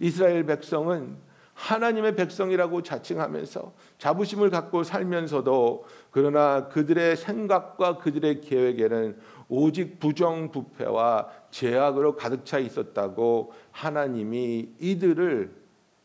이스라엘 0.00 0.44
백성은 0.44 1.16
하나님의 1.54 2.16
백성이라고 2.16 2.82
자칭하면서 2.82 3.72
자부심을 3.98 4.50
갖고 4.50 4.82
살면서도 4.82 5.84
그러나 6.10 6.68
그들의 6.68 7.16
생각과 7.16 7.98
그들의 7.98 8.40
계획에는 8.40 9.18
오직 9.48 10.00
부정부패와 10.00 11.28
죄악으로 11.50 12.16
가득 12.16 12.44
차 12.44 12.58
있었다고 12.58 13.52
하나님이 13.70 14.74
이들을 14.80 15.54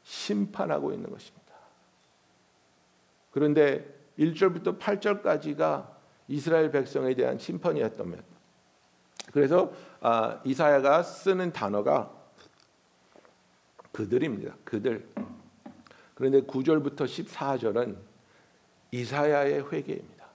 심판하고 0.03 0.93
있는 0.93 1.09
것입니다. 1.09 1.53
그런데 3.31 3.96
1절부터 4.19 4.79
8절까지가 4.79 5.95
이스라엘 6.27 6.71
백성에 6.71 7.13
대한 7.13 7.37
심판이었다면 7.37 8.21
그래서 9.31 9.71
아, 10.01 10.41
이사야가 10.45 11.03
쓰는 11.03 11.51
단어가 11.51 12.11
그들입니다. 13.91 14.55
그들. 14.63 15.07
그런데 16.13 16.41
9절부터 16.41 17.05
14절은 17.05 17.97
이사야의 18.91 19.71
회개입니다. 19.71 20.25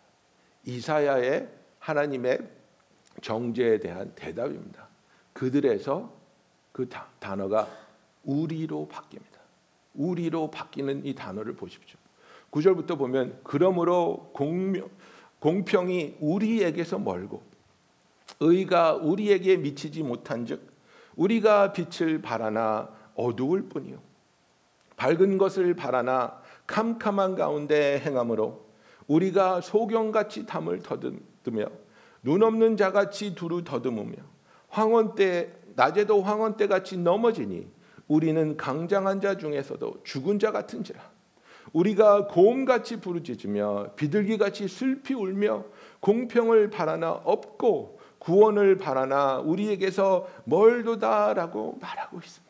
이사야의 0.64 1.48
하나님의 1.78 2.38
정죄에 3.20 3.78
대한 3.78 4.12
대답입니다. 4.14 4.88
그들에서 5.32 6.12
그 6.72 6.88
단어가 7.18 7.68
우리로 8.24 8.88
바뀝니다. 8.90 9.40
우리로 9.94 10.50
바뀌는 10.50 11.04
이 11.04 11.14
단어를 11.14 11.54
보십시오. 11.54 11.98
9절부터 12.52 12.96
보면 12.98 13.40
그러므로 13.42 14.30
공명, 14.32 14.88
공평이 15.40 16.18
우리에게서 16.20 16.98
멀고 16.98 17.42
의가 18.40 18.94
우리에게 18.94 19.56
미치지 19.56 20.02
못한즉 20.02 20.70
우리가 21.16 21.72
빛을 21.72 22.22
바라나 22.22 22.88
어두울 23.14 23.68
뿐이요. 23.68 23.98
밝은 24.96 25.38
것을 25.38 25.74
바라나 25.74 26.40
캄캄한 26.66 27.34
가운데 27.34 27.98
행함으로 28.00 28.64
우리가 29.08 29.60
소경같이 29.60 30.46
담을 30.46 30.80
더듬며 30.80 31.66
눈 32.22 32.42
없는 32.42 32.76
자같이 32.76 33.34
두루 33.34 33.64
더듬으며 33.64 34.14
황혼 34.68 35.14
때 35.14 35.52
낮에도 35.74 36.22
황혼 36.22 36.56
때 36.56 36.66
같이 36.66 36.96
넘어지니 36.96 37.66
우리는 38.08 38.56
강장한 38.56 39.20
자 39.20 39.36
중에서도 39.36 40.02
죽은 40.04 40.38
자 40.38 40.52
같은지라 40.52 41.11
우리가 41.72 42.26
고음같이 42.26 43.00
부르짖으며 43.00 43.92
비둘기같이 43.96 44.68
슬피 44.68 45.14
울며 45.14 45.64
공평을 46.00 46.70
바라나 46.70 47.12
없고 47.12 48.00
구원을 48.18 48.78
바라나 48.78 49.38
우리에게서 49.38 50.28
멀도다라고 50.44 51.78
말하고 51.80 52.18
있습니다. 52.18 52.41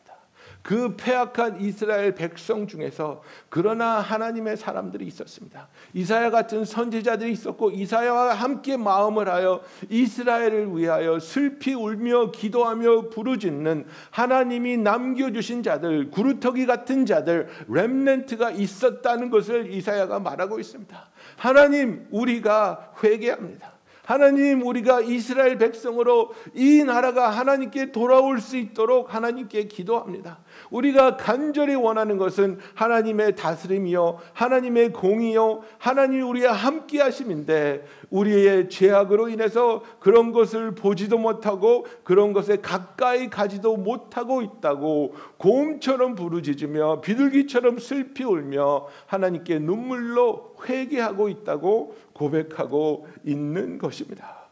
그 0.63 0.95
폐악한 0.95 1.59
이스라엘 1.59 2.15
백성 2.15 2.67
중에서 2.67 3.21
그러나 3.49 3.99
하나님의 3.99 4.55
사람들이 4.55 5.05
있었습니다. 5.07 5.67
이사야 5.93 6.31
같은 6.31 6.63
선지자들이 6.63 7.33
있었고 7.33 7.71
이사야와 7.71 8.33
함께 8.33 8.77
마음을 8.77 9.27
하여 9.27 9.61
이스라엘을 9.89 10.75
위하여 10.75 11.19
슬피 11.19 11.73
울며 11.73 12.31
기도하며 12.31 13.09
부르짖는 13.09 13.85
하나님이 14.09 14.77
남겨 14.77 15.31
주신 15.33 15.63
자들, 15.63 16.09
구루터기 16.11 16.65
같은 16.65 17.05
자들, 17.05 17.49
렘넨트가 17.67 18.51
있었다는 18.51 19.29
것을 19.29 19.69
이사야가 19.69 20.19
말하고 20.19 20.59
있습니다. 20.59 21.09
하나님, 21.35 22.07
우리가 22.09 22.93
회개합니다. 23.03 23.73
하나님 24.05 24.65
우리가 24.65 25.01
이스라엘 25.01 25.57
백성으로 25.57 26.33
이 26.53 26.83
나라가 26.83 27.29
하나님께 27.29 27.91
돌아올 27.91 28.41
수 28.41 28.57
있도록 28.57 29.13
하나님께 29.13 29.67
기도합니다. 29.67 30.39
우리가 30.73 31.17
간절히 31.17 31.75
원하는 31.75 32.17
것은 32.17 32.57
하나님의 32.73 33.35
다스림이요 33.35 34.19
하나님의 34.33 34.91
공이요 34.91 35.63
하나님이 35.77 36.23
우리와 36.23 36.51
함께 36.51 36.99
하심인데 36.99 37.85
우리의 38.09 38.69
죄악으로 38.69 39.29
인해서 39.29 39.83
그런 39.99 40.31
것을 40.31 40.73
보지도 40.73 41.19
못하고 41.19 41.85
그런 42.03 42.33
것에 42.33 42.57
가까이 42.57 43.29
가지도 43.29 43.77
못하고 43.77 44.41
있다고 44.41 45.15
곰처럼 45.37 46.15
부르짖으며 46.15 47.01
비둘기처럼 47.01 47.77
슬피 47.77 48.23
울며 48.23 48.87
하나님께 49.05 49.59
눈물로 49.59 50.55
회개하고 50.67 51.29
있다고 51.29 51.95
고백하고 52.13 53.07
있는 53.23 53.77
것입니다. 53.77 54.47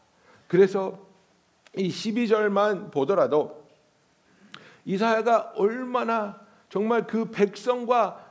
그래서 0.46 0.98
이 1.76 1.88
12절만 1.88 2.92
보더라도 2.92 3.61
이사야가 4.84 5.52
얼마나 5.56 6.40
정말 6.68 7.06
그 7.06 7.30
백성과 7.30 8.24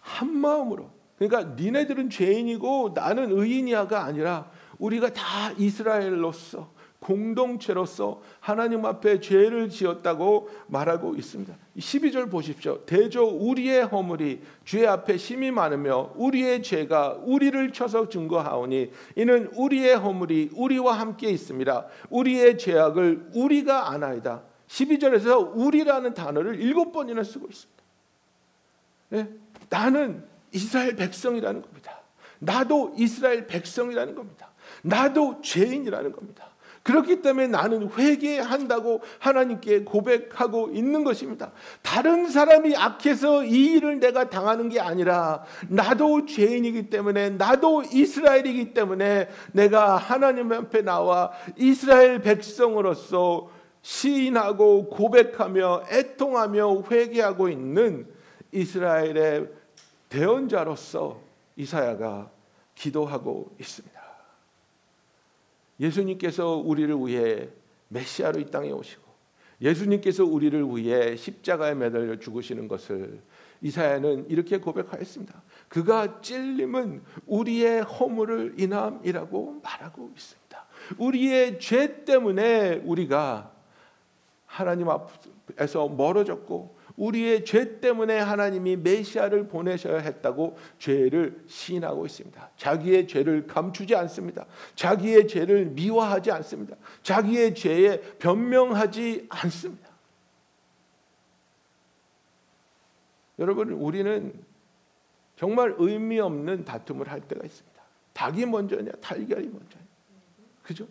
한 0.00 0.36
마음으로 0.36 0.90
그러니까 1.16 1.54
니네들은 1.56 2.10
죄인이고 2.10 2.92
나는 2.94 3.30
의인이야가 3.30 4.04
아니라 4.04 4.50
우리가 4.78 5.12
다 5.12 5.52
이스라엘로서 5.56 6.72
공동체로서 7.02 8.22
하나님 8.38 8.86
앞에 8.86 9.20
죄를 9.20 9.68
지었다고 9.68 10.48
말하고 10.68 11.16
있습니다. 11.16 11.52
12절 11.76 12.30
보십시오. 12.30 12.78
대저 12.86 13.24
우리의 13.24 13.84
허물이 13.86 14.40
죄 14.64 14.86
앞에 14.86 15.16
심이 15.16 15.50
많으며 15.50 16.12
우리의 16.14 16.62
죄가 16.62 17.18
우리를 17.24 17.72
쳐서 17.72 18.08
증거하오니 18.08 18.92
이는 19.16 19.50
우리의 19.56 19.96
허물이 19.96 20.50
우리와 20.54 20.92
함께 20.98 21.28
있습니다. 21.30 21.86
우리의 22.10 22.56
죄악을 22.58 23.30
우리가 23.34 23.90
아나이다. 23.90 24.51
12절에서 24.72 25.52
우리라는 25.54 26.14
단어를 26.14 26.60
일곱 26.60 26.92
번이나 26.92 27.22
쓰고 27.22 27.46
있습니다. 27.48 27.82
네? 29.10 29.28
나는 29.68 30.24
이스라엘 30.52 30.96
백성이라는 30.96 31.62
겁니다. 31.62 32.00
나도 32.38 32.94
이스라엘 32.96 33.46
백성이라는 33.46 34.14
겁니다. 34.14 34.50
나도 34.82 35.42
죄인이라는 35.42 36.12
겁니다. 36.12 36.48
그렇기 36.82 37.22
때문에 37.22 37.46
나는 37.46 37.90
회개한다고 37.96 39.02
하나님께 39.20 39.84
고백하고 39.84 40.70
있는 40.70 41.04
것입니다. 41.04 41.52
다른 41.82 42.28
사람이 42.28 42.74
악해서 42.76 43.44
이 43.44 43.74
일을 43.74 44.00
내가 44.00 44.28
당하는 44.28 44.68
게 44.68 44.80
아니라 44.80 45.44
나도 45.68 46.26
죄인이기 46.26 46.90
때문에 46.90 47.30
나도 47.30 47.84
이스라엘이기 47.84 48.74
때문에 48.74 49.28
내가 49.52 49.96
하나님 49.96 50.50
앞에 50.52 50.82
나와 50.82 51.30
이스라엘 51.56 52.20
백성으로서 52.20 53.61
시인하고 53.82 54.88
고백하며 54.88 55.84
애통하며 55.90 56.84
회개하고 56.90 57.48
있는 57.48 58.06
이스라엘의 58.52 59.48
대언자로서 60.08 61.20
이사야가 61.56 62.30
기도하고 62.74 63.54
있습니다. 63.60 64.02
예수님께서 65.80 66.56
우리를 66.56 66.94
위해 67.06 67.48
메시아로 67.88 68.40
이 68.40 68.50
땅에 68.50 68.70
오시고 68.70 69.02
예수님께서 69.60 70.24
우리를 70.24 70.64
위해 70.76 71.16
십자가에 71.16 71.74
매달려 71.74 72.18
죽으시는 72.18 72.68
것을 72.68 73.20
이사야는 73.62 74.28
이렇게 74.28 74.58
고백하였습니다. 74.58 75.40
그가 75.68 76.20
찔림은 76.20 77.02
우리의 77.26 77.82
허물을 77.82 78.54
인함이라고 78.58 79.60
말하고 79.62 80.10
있습니다. 80.14 80.66
우리의 80.98 81.60
죄 81.60 82.04
때문에 82.04 82.82
우리가 82.84 83.51
하나님 84.52 84.90
앞에서 84.90 85.88
멀어졌고 85.88 86.76
우리의 86.96 87.46
죄 87.46 87.80
때문에 87.80 88.18
하나님이 88.18 88.76
메시아를 88.76 89.48
보내셔야 89.48 89.98
했다고 90.00 90.58
죄를 90.78 91.42
시인하고 91.46 92.04
있습니다. 92.04 92.50
자기의 92.58 93.08
죄를 93.08 93.46
감추지 93.46 93.94
않습니다. 93.94 94.44
자기의 94.74 95.26
죄를 95.26 95.70
미워하지 95.70 96.30
않습니다. 96.32 96.76
자기의 97.02 97.54
죄에 97.54 97.98
변명하지 98.18 99.26
않습니다. 99.30 99.88
여러분 103.38 103.70
우리는 103.70 104.34
정말 105.36 105.74
의미 105.78 106.20
없는 106.20 106.66
다툼을 106.66 107.10
할 107.10 107.22
때가 107.22 107.42
있습니다. 107.42 107.82
닭이 108.12 108.44
먼저냐 108.44 108.92
달걀이 109.00 109.46
먼저냐. 109.46 109.82
그죠? 110.62 110.86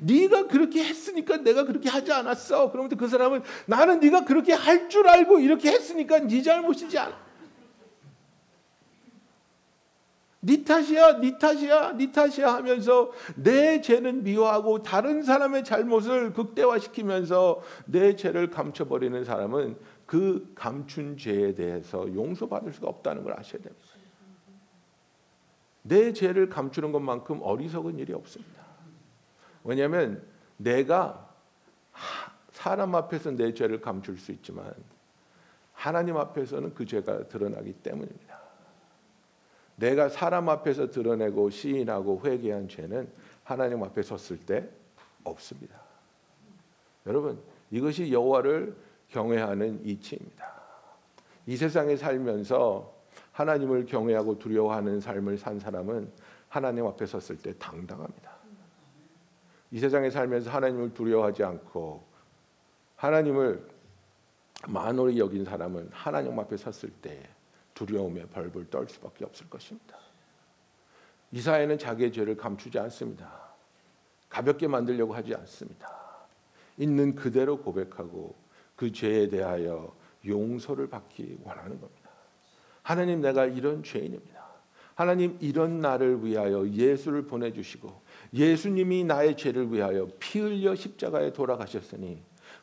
네가 0.00 0.46
그렇게 0.48 0.84
했으니까 0.84 1.38
내가 1.38 1.64
그렇게 1.64 1.88
하지 1.88 2.12
않았어. 2.12 2.70
그러면 2.70 2.96
그 2.96 3.08
사람은 3.08 3.42
나는 3.66 4.00
네가 4.00 4.24
그렇게 4.24 4.52
할 4.52 4.88
줄 4.88 5.08
알고 5.08 5.40
이렇게 5.40 5.70
했으니까 5.70 6.20
네 6.20 6.42
잘못이지 6.42 6.96
않아. 6.98 7.26
네 10.40 10.62
탓이야, 10.62 11.18
네 11.18 11.36
탓이야, 11.38 11.92
네 11.96 12.12
탓이야 12.12 12.54
하면서 12.54 13.10
내 13.34 13.80
죄는 13.80 14.22
미워하고 14.22 14.82
다른 14.84 15.24
사람의 15.24 15.64
잘못을 15.64 16.32
극대화시키면서 16.34 17.62
내 17.86 18.14
죄를 18.14 18.50
감춰버리는 18.50 19.24
사람은 19.24 19.76
그 20.06 20.52
감춘 20.54 21.16
죄에 21.16 21.54
대해서 21.54 22.06
용서받을 22.14 22.72
수가 22.72 22.86
없다는 22.86 23.24
걸 23.24 23.32
아셔야 23.32 23.60
됩니다. 23.60 23.88
내 25.82 26.12
죄를 26.12 26.48
감추는 26.48 26.92
것만큼 26.92 27.40
어리석은 27.42 27.98
일이 27.98 28.12
없습니다. 28.12 28.55
왜냐하면 29.66 30.22
내가 30.56 31.28
사람 32.52 32.94
앞에서 32.94 33.32
내 33.32 33.52
죄를 33.52 33.80
감출 33.80 34.16
수 34.16 34.32
있지만 34.32 34.72
하나님 35.72 36.16
앞에서는 36.16 36.72
그 36.74 36.86
죄가 36.86 37.28
드러나기 37.28 37.72
때문입니다. 37.74 38.40
내가 39.76 40.08
사람 40.08 40.48
앞에서 40.48 40.90
드러내고 40.90 41.50
시인하고 41.50 42.22
회개한 42.24 42.68
죄는 42.68 43.10
하나님 43.44 43.82
앞에 43.82 44.02
섰을 44.02 44.38
때 44.38 44.68
없습니다. 45.24 45.78
여러분 47.06 47.38
이것이 47.70 48.12
여호와를 48.12 48.74
경외하는 49.10 49.84
이치입니다. 49.84 50.56
이 51.46 51.56
세상에 51.56 51.96
살면서 51.96 52.94
하나님을 53.32 53.86
경외하고 53.86 54.38
두려워하는 54.38 55.00
삶을 55.00 55.38
산 55.38 55.58
사람은 55.58 56.10
하나님 56.48 56.86
앞에 56.86 57.04
섰을 57.04 57.36
때 57.38 57.52
당당합니다. 57.58 58.35
이 59.70 59.78
세상에 59.78 60.10
살면서 60.10 60.50
하나님을 60.50 60.94
두려워하지 60.94 61.44
않고 61.44 62.04
하나님을 62.96 63.68
만홀히 64.68 65.18
여긴 65.18 65.44
사람은 65.44 65.90
하나님 65.92 66.38
앞에 66.38 66.56
섰을 66.56 66.90
때 67.02 67.28
두려움에 67.74 68.26
벌벌 68.26 68.70
떨 68.70 68.88
수밖에 68.88 69.24
없을 69.24 69.48
것입니다. 69.50 69.96
이사야는 71.32 71.78
자기의 71.78 72.12
죄를 72.12 72.36
감추지 72.36 72.78
않습니다. 72.78 73.46
가볍게 74.28 74.66
만들려고 74.66 75.14
하지 75.14 75.34
않습니다. 75.34 75.94
있는 76.78 77.14
그대로 77.14 77.58
고백하고 77.58 78.34
그 78.74 78.92
죄에 78.92 79.28
대하여 79.28 79.94
용서를 80.24 80.88
받기 80.88 81.38
원하는 81.42 81.80
겁니다. 81.80 82.10
하나님 82.82 83.20
내가 83.20 83.44
이런 83.46 83.82
죄인입니다. 83.82 84.46
하나님 84.94 85.36
이런 85.40 85.80
나를 85.80 86.24
위하여 86.24 86.66
예수를 86.68 87.26
보내주시고 87.26 88.05
예수님이 88.32 89.04
나의 89.04 89.36
죄를 89.36 89.72
위하여 89.72 90.08
피 90.18 90.40
흘려 90.40 90.74
십자가에 90.74 91.32
돌아가셨으니 91.32 92.18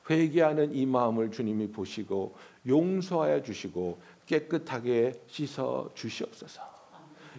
회개하는 0.09 0.75
이 0.75 0.85
마음을 0.85 1.31
주님이 1.31 1.71
보시고 1.71 2.35
용서하여 2.67 3.41
주시고 3.43 3.99
깨끗하게 4.25 5.13
씻어 5.27 5.89
주시옵소서. 5.93 6.73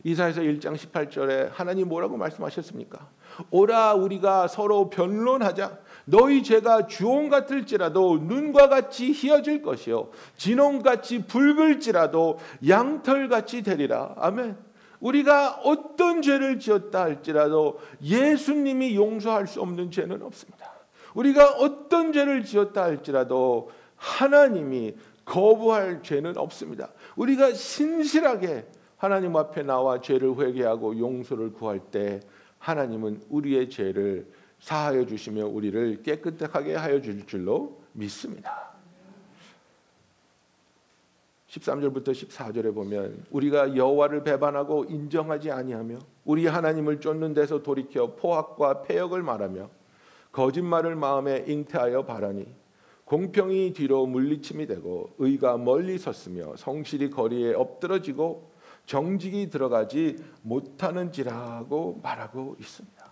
이사에서 0.02 0.42
1장 0.42 0.76
18절에 0.76 1.50
하나님 1.52 1.88
뭐라고 1.88 2.16
말씀하셨습니까? 2.16 3.08
오라 3.50 3.94
우리가 3.94 4.48
서로 4.48 4.90
변론하자. 4.90 5.78
너희 6.04 6.42
죄가 6.42 6.86
주홍 6.86 7.30
같을지라도 7.30 8.18
눈과 8.18 8.68
같이 8.68 9.12
희어질 9.12 9.62
것이요 9.62 10.10
진홍같이 10.36 11.26
붉을지라도 11.26 12.38
양털같이 12.66 13.62
되리라. 13.62 14.14
아멘. 14.18 14.56
우리가 15.04 15.60
어떤 15.64 16.22
죄를 16.22 16.58
지었다 16.58 17.02
할지라도 17.02 17.78
예수님이 18.02 18.96
용서할 18.96 19.46
수 19.46 19.60
없는 19.60 19.90
죄는 19.90 20.22
없습니다. 20.22 20.72
우리가 21.14 21.50
어떤 21.58 22.12
죄를 22.12 22.42
지었다 22.42 22.84
할지라도 22.84 23.70
하나님이 23.96 24.96
거부할 25.26 26.02
죄는 26.02 26.38
없습니다. 26.38 26.90
우리가 27.16 27.52
신실하게 27.52 28.66
하나님 28.96 29.36
앞에 29.36 29.62
나와 29.62 30.00
죄를 30.00 30.36
회개하고 30.38 30.98
용서를 30.98 31.52
구할 31.52 31.80
때 31.80 32.20
하나님은 32.58 33.24
우리의 33.28 33.68
죄를 33.68 34.26
사하여 34.58 35.04
주시며 35.04 35.46
우리를 35.46 36.02
깨끗하게 36.02 36.76
하여 36.76 37.02
줄 37.02 37.26
줄로 37.26 37.82
믿습니다. 37.92 38.73
13절부터 41.54 42.08
14절에 42.08 42.74
보면 42.74 43.24
우리가 43.30 43.76
여호와를 43.76 44.24
배반하고 44.24 44.84
인정하지 44.84 45.50
아니하며 45.50 45.98
우리 46.24 46.46
하나님을 46.46 47.00
쫓는 47.00 47.34
데서 47.34 47.62
돌이켜 47.62 48.14
포악과 48.16 48.82
폐역을 48.82 49.22
말하며 49.22 49.70
거짓말을 50.32 50.96
마음에 50.96 51.44
잉태하여 51.46 52.06
바라니 52.06 52.46
공평이 53.04 53.72
뒤로 53.74 54.06
물리침이 54.06 54.66
되고 54.66 55.10
의가 55.18 55.58
멀리 55.58 55.98
섰으며 55.98 56.56
성실이 56.56 57.10
거리에 57.10 57.54
엎드러지고 57.54 58.50
정직이 58.86 59.48
들어가지 59.50 60.16
못하는지라고 60.42 62.00
말하고 62.02 62.56
있습니다. 62.58 63.04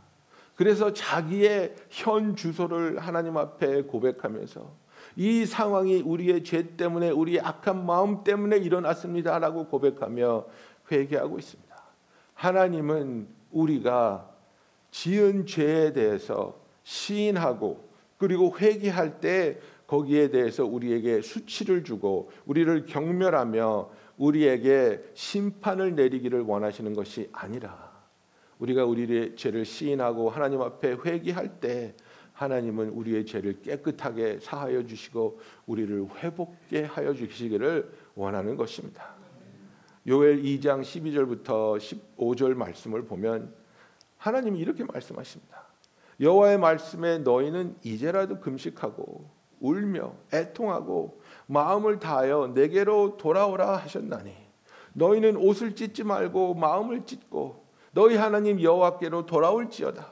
그래서 0.56 0.92
자기의 0.92 1.74
현 1.88 2.34
주소를 2.36 2.98
하나님 2.98 3.36
앞에 3.36 3.82
고백하면서 3.82 4.81
이 5.16 5.44
상황이 5.46 6.00
우리의 6.00 6.44
죄 6.44 6.76
때문에 6.76 7.10
우리의 7.10 7.40
악한 7.40 7.84
마음 7.84 8.24
때문에 8.24 8.56
일어났습니다라고 8.58 9.66
고백하며 9.66 10.46
회개하고 10.90 11.38
있습니다. 11.38 11.76
하나님은 12.34 13.28
우리가 13.50 14.30
지은 14.90 15.46
죄에 15.46 15.92
대해서 15.92 16.60
시인하고 16.82 17.88
그리고 18.18 18.56
회개할 18.56 19.20
때 19.20 19.58
거기에 19.86 20.30
대해서 20.30 20.64
우리에게 20.64 21.20
수치를 21.20 21.84
주고 21.84 22.30
우리를 22.46 22.86
경멸하며 22.86 23.90
우리에게 24.16 25.02
심판을 25.14 25.94
내리기를 25.94 26.42
원하시는 26.42 26.94
것이 26.94 27.28
아니라 27.32 27.92
우리가 28.58 28.84
우리의 28.84 29.36
죄를 29.36 29.64
시인하고 29.64 30.30
하나님 30.30 30.62
앞에 30.62 30.96
회개할 31.04 31.60
때 31.60 31.94
하나님은 32.32 32.90
우리의 32.90 33.26
죄를 33.26 33.62
깨끗하게 33.62 34.40
사하여 34.40 34.84
주시고 34.86 35.40
우리를 35.66 36.08
회복게 36.16 36.84
하여 36.84 37.12
주시기를 37.14 37.92
원하는 38.14 38.56
것입니다. 38.56 39.14
요엘 40.06 40.42
2장 40.42 40.82
12절부터 40.82 41.78
15절 42.16 42.54
말씀을 42.54 43.04
보면 43.04 43.54
하나님이 44.16 44.58
이렇게 44.58 44.84
말씀하십니다. 44.84 45.62
여호와의 46.20 46.58
말씀에 46.58 47.18
너희는 47.18 47.76
이제라도 47.82 48.40
금식하고 48.40 49.30
울며 49.60 50.14
애통하고 50.32 51.20
마음을 51.46 51.98
다하여 51.98 52.52
내게로 52.54 53.16
돌아오라 53.16 53.76
하셨나니 53.76 54.34
너희는 54.92 55.36
옷을 55.36 55.74
찢지 55.74 56.04
말고 56.04 56.54
마음을 56.54 57.04
찢고 57.06 57.64
너희 57.92 58.16
하나님 58.16 58.60
여호와께로 58.60 59.26
돌아올지어다. 59.26 60.11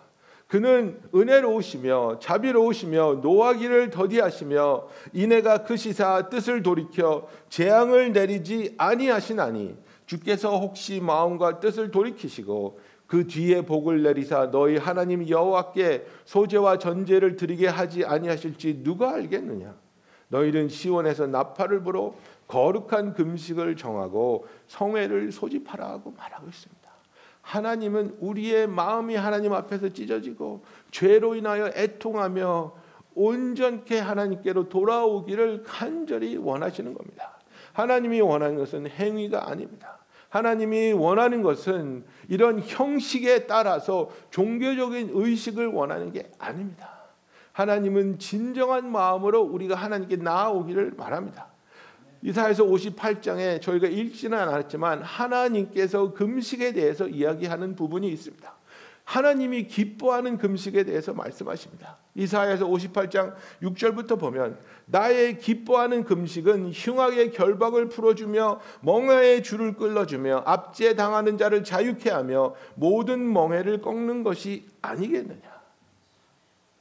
그는 0.50 1.00
은혜로우시며 1.14 2.18
자비로우시며 2.18 3.20
노하기를 3.22 3.90
더디하시며 3.90 4.88
이내가 5.12 5.62
그 5.62 5.76
시사 5.76 6.28
뜻을 6.28 6.64
돌이켜 6.64 7.28
재앙을 7.48 8.12
내리지 8.12 8.74
아니하시나니 8.76 9.76
주께서 10.06 10.58
혹시 10.58 11.00
마음과 11.00 11.60
뜻을 11.60 11.92
돌이키시고 11.92 12.80
그 13.06 13.28
뒤에 13.28 13.62
복을 13.64 14.02
내리사 14.02 14.50
너희 14.50 14.76
하나님 14.76 15.28
여호와께 15.28 16.04
소재와 16.24 16.78
전제를 16.78 17.36
드리게 17.36 17.68
하지 17.68 18.04
아니하실지 18.04 18.82
누가 18.82 19.14
알겠느냐 19.14 19.76
너희는 20.30 20.68
시온에서 20.68 21.28
나팔을 21.28 21.84
불어 21.84 22.14
거룩한 22.48 23.14
금식을 23.14 23.76
정하고 23.76 24.48
성회를 24.66 25.30
소집하라 25.30 25.90
하고 25.90 26.10
말하고 26.10 26.48
있습니다. 26.48 26.79
하나님은 27.42 28.16
우리의 28.20 28.66
마음이 28.66 29.16
하나님 29.16 29.53
앞에서 29.53 29.88
찢어지고 29.88 30.64
죄로 30.90 31.35
인하여 31.35 31.70
애통하며 31.74 32.74
온전케 33.14 33.98
하나님께로 33.98 34.68
돌아오기를 34.68 35.64
간절히 35.64 36.37
원하시는 36.37 36.94
겁니다. 36.94 37.38
하나님이 37.72 38.20
원하는 38.20 38.57
것은 38.57 38.88
행위가 38.88 39.50
아닙니다. 39.50 39.98
하나님이 40.29 40.92
원하는 40.92 41.42
것은 41.42 42.05
이런 42.29 42.61
형식에 42.61 43.46
따라서 43.46 44.11
종교적인 44.31 45.11
의식을 45.12 45.66
원하는 45.66 46.12
게 46.12 46.31
아닙니다. 46.38 47.00
하나님은 47.53 48.18
진정한 48.20 48.90
마음으로 48.90 49.42
우리가 49.42 49.74
하나님께 49.74 50.16
나아오기를 50.16 50.92
말합니다. 50.96 51.49
이사에서 52.22 52.64
58장에 52.64 53.62
저희가 53.62 53.87
읽지는 53.87 54.38
않았지만 54.38 55.02
하나님께서 55.02 56.12
금식에 56.12 56.72
대해서 56.72 57.09
이야기하는 57.09 57.76
부분이 57.76 58.09
있습니다. 58.09 58.61
하나님이 59.04 59.66
기뻐하는 59.66 60.38
금식에 60.38 60.85
대해서 60.85 61.12
말씀하십니다. 61.12 61.96
이사야서 62.14 62.66
58장 62.68 63.35
6절부터 63.62 64.20
보면 64.20 64.59
나의 64.87 65.38
기뻐하는 65.38 66.04
금식은 66.04 66.70
흉악의 66.72 67.33
결박을 67.33 67.88
풀어주며 67.88 68.61
멍해의 68.83 69.42
줄을 69.42 69.74
끌어주며 69.74 70.44
압제 70.46 70.94
당하는 70.94 71.38
자를 71.38 71.64
자유케 71.64 72.11
하며 72.11 72.54
모든 72.76 73.33
멍해를 73.33 73.80
꺾는 73.80 74.22
것이 74.22 74.66
아니겠느냐. 74.80 75.61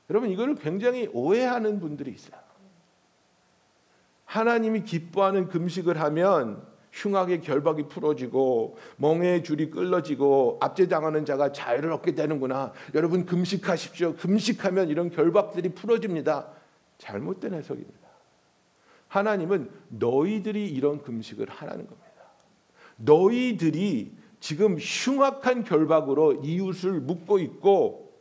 여러분 0.09 0.29
이거를 0.29 0.55
굉장히 0.55 1.09
오해하는 1.13 1.79
분들이 1.79 2.11
있어요. 2.11 2.38
하나님이 4.29 4.83
기뻐하는 4.83 5.47
금식을 5.47 5.99
하면 6.01 6.61
흉악의 6.91 7.41
결박이 7.41 7.87
풀어지고 7.87 8.77
멍의 8.97 9.43
줄이 9.43 9.71
끌어지고 9.71 10.59
압제당하는 10.61 11.25
자가 11.25 11.51
자유를 11.51 11.91
얻게 11.91 12.13
되는구나. 12.13 12.71
여러분 12.93 13.25
금식하십시오. 13.25 14.15
금식하면 14.17 14.89
이런 14.89 15.09
결박들이 15.09 15.69
풀어집니다. 15.69 16.47
잘못된 16.99 17.55
해석입니다. 17.55 18.07
하나님은 19.07 19.71
너희들이 19.89 20.69
이런 20.69 21.01
금식을 21.01 21.49
하라는 21.49 21.87
겁니다. 21.87 22.09
너희들이 22.97 24.15
지금 24.39 24.77
흉악한 24.77 25.63
결박으로 25.63 26.41
이웃을 26.43 26.99
묶고 26.99 27.39
있고 27.39 28.13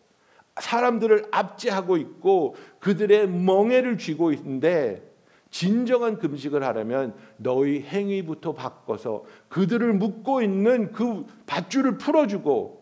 사람들을 0.58 1.26
압제하고 1.32 1.98
있고 1.98 2.56
그들의 2.80 3.28
멍해를 3.28 3.98
쥐고 3.98 4.32
있는데 4.32 5.06
진정한 5.50 6.18
금식을 6.18 6.62
하려면 6.62 7.14
너희 7.36 7.80
행위부터 7.80 8.52
바꿔서 8.52 9.24
그들을 9.48 9.92
묶고 9.94 10.42
있는 10.42 10.92
그 10.92 11.24
밧줄을 11.46 11.98
풀어주고 11.98 12.78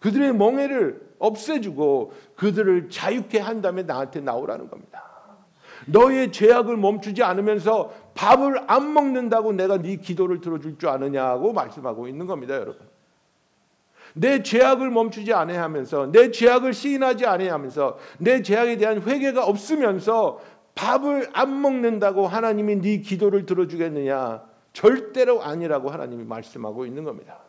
그들의 0.00 0.34
멍해를 0.34 1.08
없애주고 1.18 2.12
그들을 2.36 2.88
자유케 2.90 3.40
한 3.40 3.60
다음에 3.60 3.82
나한테 3.82 4.20
나오라는 4.20 4.68
겁니다. 4.68 5.04
너의 5.86 6.32
죄악을 6.32 6.76
멈추지 6.76 7.22
않으면서 7.22 7.92
밥을 8.14 8.64
안 8.66 8.92
먹는다고 8.92 9.52
내가 9.52 9.78
네 9.78 9.96
기도를 9.96 10.40
들어줄 10.40 10.78
줄 10.78 10.88
아느냐고 10.88 11.52
말씀하고 11.52 12.08
있는 12.08 12.26
겁니다, 12.26 12.54
여러분. 12.54 12.86
내 14.14 14.42
죄악을 14.42 14.90
멈추지 14.90 15.32
않아하면서 15.32 16.12
내 16.12 16.30
죄악을 16.30 16.72
시인하지 16.72 17.26
않아하면서 17.26 17.98
내 18.18 18.42
죄악에 18.42 18.76
대한 18.76 19.02
회개가 19.02 19.44
없으면서 19.44 20.40
밥을 20.78 21.28
안 21.32 21.60
먹는다고 21.60 22.28
하나님이 22.28 22.76
네 22.76 22.98
기도를 22.98 23.46
들어주겠느냐? 23.46 24.44
절대로 24.72 25.42
아니라고 25.42 25.90
하나님이 25.90 26.22
말씀하고 26.22 26.86
있는 26.86 27.02
겁니다. 27.02 27.40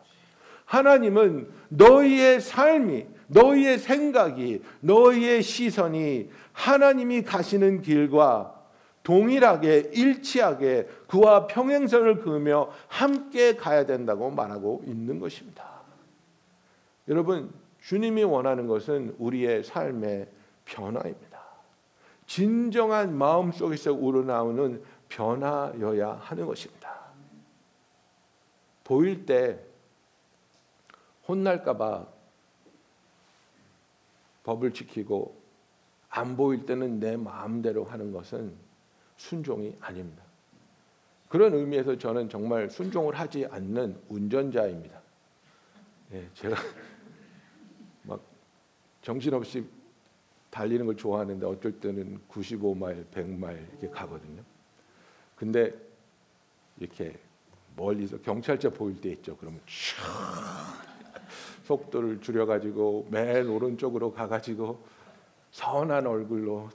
하나님은 0.64 1.48
너희의 1.68 2.40
삶이, 2.40 3.06
너희의 3.28 3.78
생각이, 3.78 4.62
너희의 4.80 5.42
시선이 5.42 6.28
하나님이 6.52 7.22
가시는 7.22 7.82
길과 7.82 8.56
동일하게 9.04 9.90
일치하게 9.94 10.88
그와 11.06 11.46
평행선을 11.46 12.22
그으며 12.22 12.70
함께 12.88 13.54
가야 13.54 13.86
된다고 13.86 14.28
말하고 14.30 14.82
있는 14.86 15.20
것입니다. 15.20 15.64
여러분, 17.06 17.52
주님이 17.80 18.24
원하는 18.24 18.66
것은 18.66 19.14
우리의 19.18 19.62
삶의 19.62 20.26
변화입니다. 20.64 21.29
진정한 22.30 23.18
마음 23.18 23.50
속에서 23.50 23.92
우러나오는 23.92 24.80
변화여야 25.08 26.12
하는 26.12 26.46
것입니다. 26.46 26.96
보일 28.84 29.26
때 29.26 29.58
혼날까봐 31.26 32.06
법을 34.44 34.72
지키고 34.72 35.42
안 36.08 36.36
보일 36.36 36.66
때는 36.66 37.00
내 37.00 37.16
마음대로 37.16 37.84
하는 37.84 38.12
것은 38.12 38.54
순종이 39.16 39.76
아닙니다. 39.80 40.22
그런 41.28 41.52
의미에서 41.52 41.98
저는 41.98 42.28
정말 42.28 42.70
순종을 42.70 43.18
하지 43.18 43.44
않는 43.46 44.00
운전자입니다. 44.08 45.00
예, 46.12 46.30
제가 46.34 46.54
막 48.04 48.22
정신없이 49.02 49.79
달리는 50.50 50.84
걸 50.84 50.96
좋아하는데 50.96 51.46
어쩔 51.46 51.72
때는 51.80 52.20
95마일, 52.28 53.06
100마일 53.10 53.68
이렇게 53.70 53.88
가거든요. 53.88 54.42
근데 55.36 55.72
이렇게 56.78 57.16
멀리서 57.76 58.18
경찰차 58.20 58.70
보일 58.70 59.00
때 59.00 59.10
있죠. 59.12 59.36
그러면 59.36 59.60
속도를 61.64 62.20
줄여가지고 62.20 63.08
맨 63.10 63.48
오른쪽으로 63.48 64.12
가가지고 64.12 64.82
선한 65.52 66.06
얼굴로 66.06 66.70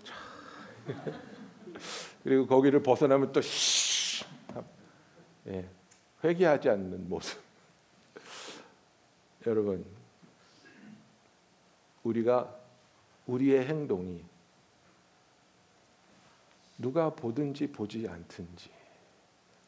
그리고 2.24 2.48
거기를 2.48 2.82
벗어나면 2.82 3.32
또 3.32 3.42
예, 5.48 5.70
회개하지 6.24 6.70
않는 6.70 7.08
모습. 7.08 7.40
여러분, 9.46 9.86
우리가 12.04 12.65
우리의 13.28 13.66
행동이 13.66 14.24
누가 16.78 17.10
보든지 17.10 17.72
보지 17.72 18.08
않든지 18.08 18.70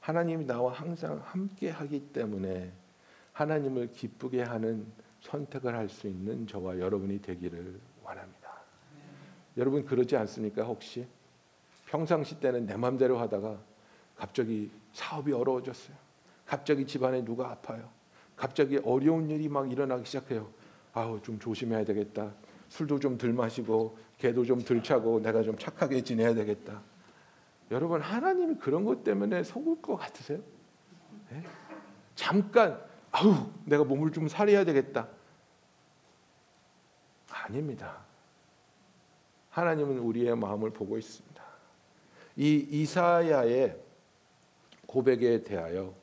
하나님이 0.02 0.46
나와 0.46 0.74
항상 0.74 1.22
함께 1.26 1.70
하기 1.70 2.12
때문에 2.12 2.72
하나님을 3.34 3.92
기쁘게 3.92 4.44
하는 4.44 4.86
선택을 5.22 5.76
할 5.76 5.90
수 5.90 6.08
있는 6.08 6.48
저와 6.48 6.80
여러분이 6.80 7.22
되기를 7.22 7.80
원합니다. 8.04 8.52
여러분 9.58 9.86
그러지 9.86 10.16
않습니까? 10.16 10.64
혹시 10.64 11.08
평상시 11.88 12.40
때는 12.40 12.66
내 12.66 12.76
맘대로 12.78 13.18
하다가 13.18 13.60
갑자기 14.16 14.72
사업이 14.94 15.32
어려워졌어요. 15.34 15.96
갑자기 16.46 16.86
집안에 16.86 17.24
누가 17.24 17.50
아파요. 17.52 17.90
갑자기 18.36 18.78
어려운 18.78 19.30
일이 19.30 19.50
막 19.50 19.72
일어나기 19.72 20.06
시작해요. 20.06 20.50
아우 20.94 21.22
좀 21.22 21.40
조심해야 21.40 21.84
되겠다. 21.86 22.34
술도 22.70 23.00
좀 23.00 23.18
덜 23.18 23.34
마시고 23.34 23.98
개도 24.18 24.46
좀 24.46 24.60
덜 24.60 24.82
차고 24.84 25.22
내가 25.22 25.44
좀 25.44 25.58
착하게 25.58 26.02
지내야 26.04 26.34
되겠다. 26.34 26.82
여러분 27.72 28.02
하나님이 28.02 28.56
그런 28.56 28.86
것 28.86 29.04
때문에 29.04 29.44
속을 29.44 29.82
것 29.82 29.98
같으세요? 29.98 30.40
네? 31.30 31.44
잠깐 32.16 32.82
아우 33.12 33.52
내가 33.66 33.84
몸을 33.84 34.12
좀 34.12 34.28
살려야 34.28 34.64
되겠다. 34.64 35.08
아닙니다. 37.30 38.06
하나님은 39.50 40.00
우리의 40.00 40.36
마음을 40.36 40.72
보고 40.72 40.98
있습니다. 40.98 41.44
이 42.36 42.68
이사야의 42.70 43.82
고백에 44.86 45.44
대하여 45.44 45.94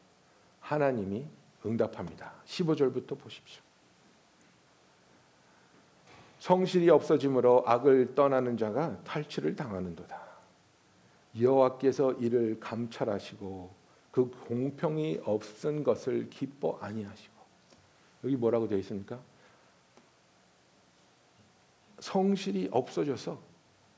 하나님이 0.61 1.27
응답합니다. 1.65 2.33
15절부터 2.47 3.19
보십시오. 3.19 3.64
성실이 6.45 6.91
없어짐으로 6.91 7.65
악을 7.67 8.15
떠나는 8.15 8.59
자가 8.59 9.03
탈취를 9.03 9.57
당하는도다. 9.57 10.21
여호와께서 11.41 12.13
이를 12.13 12.61
감찰하시고 12.61 13.71
그 14.11 14.31
공평이 14.47 15.23
없은 15.25 15.83
것을 15.83 16.29
기뻐 16.29 16.77
아니하시고 16.83 17.33
여기 18.25 18.37
뭐라고 18.37 18.69
되어 18.69 18.77
있습니까? 18.81 19.19
성실이 22.01 22.69
없어져서 22.71 23.41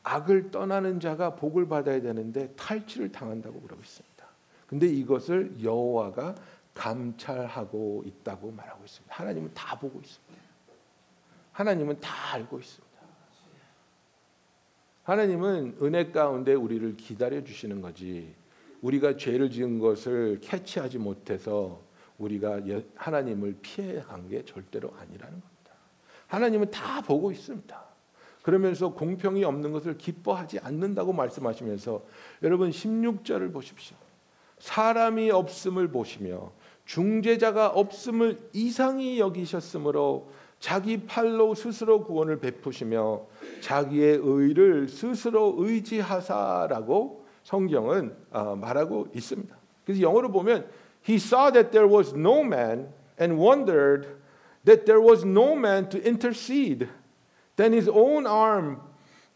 악을 0.04 0.52
떠나는 0.52 1.00
자가 1.00 1.34
복을 1.34 1.66
받아야 1.66 2.00
되는데 2.00 2.54
탈취를 2.54 3.10
당한다고 3.10 3.60
그러고 3.60 3.82
있습니다. 3.82 4.24
근데 4.68 4.86
이것을 4.86 5.60
여호와가 5.60 6.36
감찰하고 6.74 8.04
있다고 8.06 8.52
말하고 8.52 8.84
있습니다. 8.84 9.12
하나님은 9.12 9.52
다 9.52 9.76
보고 9.76 9.98
있습니다. 9.98 10.45
하나님은 11.56 12.00
다 12.00 12.34
알고 12.34 12.58
있습니다. 12.58 12.86
하나님은 15.04 15.78
은혜 15.80 16.10
가운데 16.10 16.52
우리를 16.52 16.96
기다려 16.98 17.42
주시는 17.42 17.80
거지. 17.80 18.34
우리가 18.82 19.16
죄를 19.16 19.50
지은 19.50 19.78
것을 19.78 20.38
캐치하지 20.42 20.98
못해서 20.98 21.80
우리가 22.18 22.60
하나님을 22.94 23.56
피해 23.62 24.00
간 24.02 24.28
게 24.28 24.44
절대로 24.44 24.92
아니라는 24.98 25.40
겁니다. 25.40 25.72
하나님은 26.26 26.70
다 26.70 27.00
보고 27.00 27.32
있습니다. 27.32 27.84
그러면서 28.42 28.92
공평이 28.92 29.42
없는 29.42 29.72
것을 29.72 29.96
기뻐하지 29.96 30.58
않는다고 30.58 31.14
말씀하시면서 31.14 32.04
여러분 32.42 32.70
16절을 32.70 33.50
보십시오. 33.52 33.96
사람이 34.58 35.30
없음을 35.30 35.88
보시며 35.88 36.52
중재자가 36.84 37.68
없음을 37.68 38.50
이상히 38.52 39.18
여기셨으므로 39.20 40.30
자기 40.58 41.04
팔로 41.06 41.54
스스로 41.54 42.04
구원을 42.04 42.40
베푸시며 42.40 43.26
자기의 43.60 44.20
의를 44.22 44.88
스스로 44.88 45.54
의지하사라고 45.58 47.24
성경은 47.42 48.16
어, 48.30 48.56
말하고 48.56 49.08
있습니다. 49.14 49.56
그래서 49.84 50.02
영어로 50.02 50.32
보면 50.32 50.68
he 51.08 51.16
saw 51.16 51.52
that 51.52 51.70
there 51.70 51.88
was 51.88 52.12
no 52.14 52.40
man 52.40 52.88
and 53.20 53.38
wondered 53.40 54.08
that 54.64 54.84
there 54.84 55.00
was 55.00 55.24
no 55.24 55.54
man 55.54 55.88
to 55.88 56.00
intercede. 56.04 56.88
Then 57.56 57.72
his 57.72 57.88
own 57.88 58.26
arm 58.26 58.80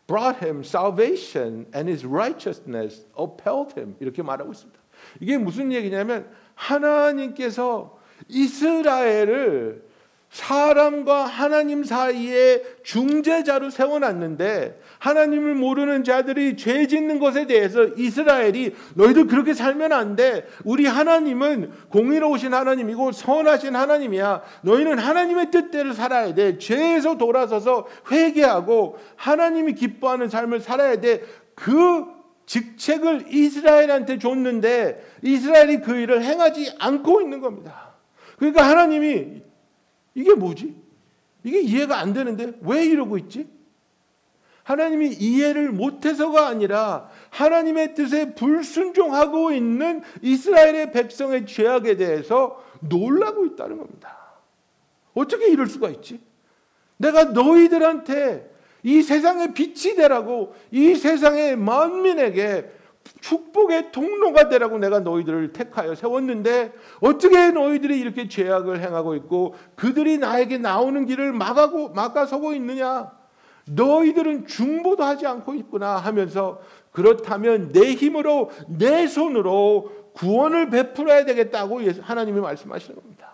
brought 0.06 0.44
him 0.44 0.64
salvation 0.64 1.66
and 1.72 1.88
his 1.88 2.04
righteousness 2.04 3.06
upheld 3.16 3.78
him. 3.78 3.94
이렇게 4.00 4.22
말하고 4.22 4.50
있습니다. 4.50 4.80
이게 5.20 5.38
무슨 5.38 5.72
얘기냐면 5.72 6.28
하나님께서 6.54 7.96
이스라엘을 8.28 9.89
사람과 10.30 11.24
하나님 11.24 11.82
사이에 11.82 12.62
중재자로 12.84 13.70
세워놨는데 13.70 14.80
하나님을 15.00 15.56
모르는 15.56 16.04
자들이 16.04 16.56
죄 16.56 16.86
짓는 16.86 17.18
것에 17.18 17.48
대해서 17.48 17.84
이스라엘이 17.96 18.76
너희들 18.94 19.26
그렇게 19.26 19.54
살면 19.54 19.92
안 19.92 20.14
돼. 20.14 20.46
우리 20.64 20.86
하나님은 20.86 21.72
공의로우신 21.88 22.54
하나님이고 22.54 23.10
선하신 23.10 23.74
하나님이야. 23.74 24.42
너희는 24.62 24.98
하나님의 25.00 25.50
뜻대로 25.50 25.92
살아야 25.92 26.32
돼. 26.32 26.58
죄에서 26.58 27.18
돌아서서 27.18 27.88
회개하고 28.12 28.98
하나님이 29.16 29.74
기뻐하는 29.74 30.28
삶을 30.28 30.60
살아야 30.60 31.00
돼. 31.00 31.22
그 31.56 32.04
직책을 32.46 33.26
이스라엘한테 33.32 34.18
줬는데 34.18 35.04
이스라엘이 35.22 35.80
그 35.80 35.96
일을 35.96 36.22
행하지 36.22 36.72
않고 36.78 37.20
있는 37.20 37.40
겁니다. 37.40 37.94
그러니까 38.38 38.68
하나님이 38.68 39.49
이게 40.14 40.34
뭐지? 40.34 40.74
이게 41.44 41.60
이해가 41.60 41.98
안 41.98 42.12
되는데 42.12 42.52
왜 42.62 42.84
이러고 42.84 43.18
있지? 43.18 43.48
하나님이 44.62 45.08
이해를 45.14 45.72
못해서가 45.72 46.46
아니라 46.46 47.08
하나님의 47.30 47.94
뜻에 47.94 48.34
불순종하고 48.34 49.52
있는 49.52 50.02
이스라엘의 50.22 50.92
백성의 50.92 51.46
죄악에 51.46 51.96
대해서 51.96 52.62
놀라고 52.80 53.46
있다는 53.46 53.78
겁니다. 53.78 54.18
어떻게 55.14 55.48
이럴 55.48 55.66
수가 55.66 55.88
있지? 55.90 56.20
내가 56.98 57.24
너희들한테 57.24 58.50
이 58.82 59.02
세상의 59.02 59.54
빛이 59.54 59.96
되라고 59.96 60.54
이 60.70 60.94
세상의 60.94 61.56
만민에게 61.56 62.70
축복의 63.20 63.92
통로가 63.92 64.48
되라고 64.48 64.78
내가 64.78 65.00
너희들을 65.00 65.52
택하여 65.52 65.94
세웠는데 65.94 66.72
어떻게 67.00 67.50
너희들이 67.50 67.98
이렇게 67.98 68.28
죄악을 68.28 68.80
행하고 68.80 69.14
있고 69.16 69.54
그들이 69.74 70.18
나에게 70.18 70.58
나오는 70.58 71.06
길을 71.06 71.32
막하고 71.32 71.90
막아서고 71.90 72.54
있느냐? 72.54 73.12
너희들은 73.66 74.46
중보도 74.46 75.04
하지 75.04 75.26
않고 75.26 75.54
있구나 75.54 75.96
하면서 75.96 76.60
그렇다면 76.92 77.72
내 77.72 77.94
힘으로 77.94 78.50
내 78.68 79.06
손으로 79.06 79.92
구원을 80.14 80.70
베풀어야 80.70 81.24
되겠다고 81.24 81.80
하나님이 82.00 82.40
말씀하시는 82.40 83.00
겁니다. 83.00 83.32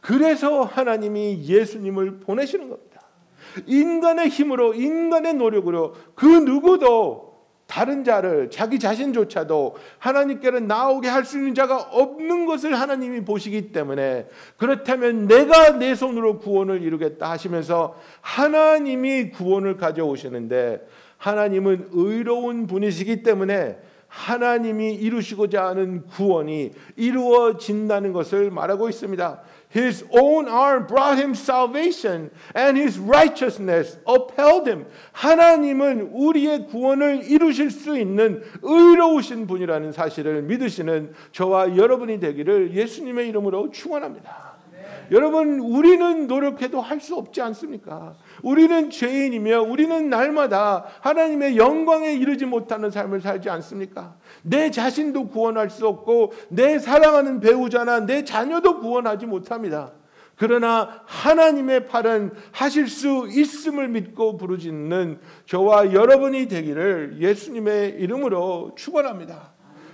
그래서 0.00 0.62
하나님이 0.62 1.44
예수님을 1.44 2.20
보내시는 2.20 2.68
겁니다. 2.68 3.02
인간의 3.66 4.28
힘으로 4.28 4.74
인간의 4.74 5.34
노력으로 5.34 5.94
그 6.14 6.26
누구도 6.26 7.31
다른 7.72 8.04
자를 8.04 8.50
자기 8.50 8.78
자신조차도 8.78 9.76
하나님께는 9.98 10.66
나오게 10.66 11.08
할 11.08 11.24
수 11.24 11.38
있는 11.38 11.54
자가 11.54 11.78
없는 11.78 12.44
것을 12.44 12.78
하나님이 12.78 13.24
보시기 13.24 13.72
때문에 13.72 14.26
그렇다면 14.58 15.26
내가 15.26 15.78
내 15.78 15.94
손으로 15.94 16.38
구원을 16.38 16.82
이루겠다 16.82 17.30
하시면서 17.30 17.96
하나님이 18.20 19.30
구원을 19.30 19.78
가져오시는데 19.78 20.86
하나님은 21.16 21.88
의로운 21.92 22.66
분이시기 22.66 23.22
때문에 23.22 23.78
하나님이 24.08 24.92
이루시고자 24.92 25.64
하는 25.64 26.06
구원이 26.08 26.72
이루어진다는 26.96 28.12
것을 28.12 28.50
말하고 28.50 28.90
있습니다. 28.90 29.40
His 29.74 30.04
own 30.10 30.48
arm 30.48 30.86
brought 30.86 31.18
him 31.18 31.32
salvation 31.32 32.30
and 32.54 32.78
his 32.78 33.00
righteousness 33.00 33.98
upheld 34.06 34.68
him. 34.68 34.86
하나님은 35.12 36.10
우리의 36.12 36.66
구원을 36.66 37.24
이루실 37.24 37.70
수 37.70 37.98
있는 37.98 38.42
의로우신 38.60 39.46
분이라는 39.46 39.92
사실을 39.92 40.42
믿으시는 40.42 41.14
저와 41.32 41.76
여러분이 41.76 42.20
되기를 42.20 42.74
예수님의 42.74 43.28
이름으로 43.30 43.70
축원합니다. 43.70 44.52
여러분 45.10 45.58
우리는 45.60 46.26
노력해도 46.26 46.80
할 46.80 47.00
수 47.00 47.16
없지 47.16 47.40
않습니까? 47.42 48.14
우리는 48.42 48.88
죄인이며 48.88 49.62
우리는 49.62 50.08
날마다 50.08 50.84
하나님의 51.00 51.56
영광에 51.56 52.12
이르지 52.12 52.46
못하는 52.46 52.90
삶을 52.90 53.20
살지 53.20 53.50
않습니까? 53.50 54.14
내 54.42 54.70
자신도 54.70 55.28
구원할 55.28 55.70
수 55.70 55.86
없고 55.86 56.32
내 56.48 56.78
사랑하는 56.78 57.40
배우자나 57.40 58.00
내 58.00 58.24
자녀도 58.24 58.80
구원하지 58.80 59.26
못합니다. 59.26 59.92
그러나 60.36 61.02
하나님의 61.06 61.86
팔은 61.86 62.32
하실 62.50 62.88
수 62.88 63.28
있음을 63.30 63.88
믿고 63.88 64.36
부르짖는 64.36 65.20
저와 65.46 65.92
여러분이 65.92 66.48
되기를 66.48 67.18
예수님의 67.20 67.90
이름으로 68.00 68.72
축원합니다. 68.76 69.52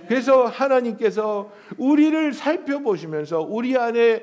그래서 0.09 0.47
하나님께서 0.47 1.53
우리를 1.77 2.33
살펴보시면서 2.33 3.43
우리 3.43 3.77
안에 3.77 4.23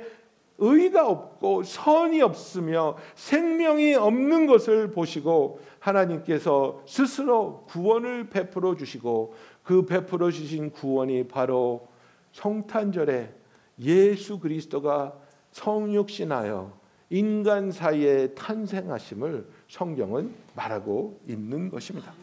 의가 0.57 1.07
없고 1.07 1.63
선이 1.63 2.21
없으며 2.21 2.95
생명이 3.15 3.93
없는 3.95 4.47
것을 4.47 4.91
보시고 4.91 5.59
하나님께서 5.79 6.81
스스로 6.87 7.65
구원을 7.67 8.29
베풀어 8.29 8.75
주시고 8.75 9.35
그 9.65 9.83
베풀어 9.85 10.31
주신 10.31 10.69
구원이 10.69 11.27
바로 11.27 11.87
성탄절에 12.31 13.33
예수 13.79 14.39
그리스도가 14.39 15.17
성육신하여 15.51 16.71
인간 17.09 17.71
사이에 17.71 18.33
탄생하심을 18.35 19.47
성경은 19.67 20.33
말하고 20.55 21.19
있는 21.27 21.69
것입니다. 21.69 22.13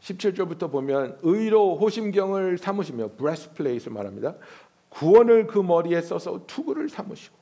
17절부터 0.00 0.70
보면 0.70 1.18
의로 1.22 1.76
호심경을 1.76 2.58
삼으시며 2.58 3.12
breastplate 3.16 3.90
말합니다. 3.90 4.36
구원을 4.88 5.46
그 5.46 5.58
머리에 5.58 6.00
써서 6.00 6.44
투구를 6.46 6.88
삼으시고 6.88 7.36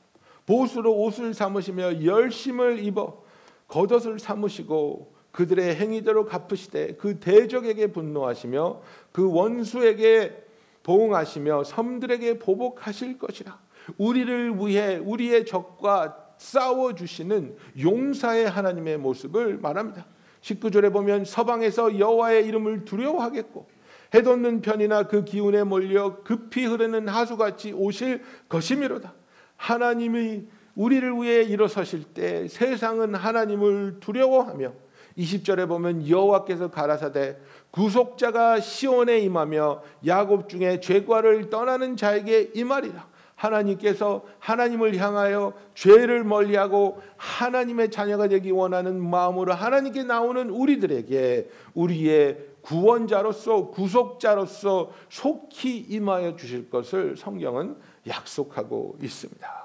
보수로 0.45 0.93
옷을 0.93 1.33
삼으시며 1.33 2.03
열심을 2.03 2.83
입어 2.83 3.23
겉옷을 3.69 4.19
삼으시고 4.19 5.12
그들의 5.33 5.75
행위대로 5.75 6.25
갚으시되 6.25 6.95
그 6.95 7.19
대적에게 7.19 7.87
분노하시며 7.87 8.81
그 9.11 9.31
원수에게 9.31 10.45
보응하시며 10.83 11.63
섬들에게 11.63 12.39
보복하실 12.39 13.17
것이라 13.17 13.59
우리를 13.97 14.55
위해 14.59 14.97
우리의 14.97 15.45
적과 15.45 16.17
싸워 16.37 16.93
주시는 16.93 17.55
용사의 17.81 18.49
하나님의 18.49 18.97
모습을 18.97 19.57
말합니다. 19.57 20.05
19절에 20.41 20.91
보면 20.91 21.25
서방에서 21.25 21.97
여호와의 21.97 22.45
이름을 22.47 22.85
두려워하겠고 22.85 23.67
해돋는 24.13 24.61
편이나 24.61 25.07
그 25.07 25.23
기운에 25.23 25.63
몰려 25.63 26.21
급히 26.23 26.65
흐르는 26.65 27.07
하수같이 27.07 27.71
오실 27.71 28.21
것이미로다. 28.49 29.13
하나님이 29.55 30.43
우리를 30.75 31.11
위해 31.21 31.43
일어서실 31.43 32.03
때 32.03 32.47
세상은 32.47 33.15
하나님을 33.15 33.97
두려워하며 33.99 34.82
20절에 35.17 35.67
보면 35.67 36.07
여호와께서 36.07 36.71
가라사대 36.71 37.37
구속자가 37.71 38.59
시온에 38.59 39.19
임하며 39.19 39.81
야곱 40.05 40.49
중에 40.49 40.79
죄과를 40.79 41.49
떠나는 41.49 41.97
자에게 41.97 42.51
임하리라. 42.53 43.13
하나님께서 43.35 44.23
하나님을 44.39 44.95
향하여 44.97 45.53
죄를 45.73 46.23
멀리하고 46.23 47.01
하나님의 47.17 47.91
자녀가 47.91 48.27
되기 48.27 48.51
원하는 48.51 49.01
마음으로 49.01 49.53
하나님께 49.53 50.03
나오는 50.03 50.49
우리들에게 50.49 51.49
우리의 51.73 52.37
구원자로서 52.61 53.71
구속자로서 53.71 54.91
속히 55.09 55.77
임하여 55.77 56.37
주실 56.37 56.69
것을 56.69 57.17
성경은 57.17 57.75
약속하고 58.07 58.97
있습니다. 59.01 59.63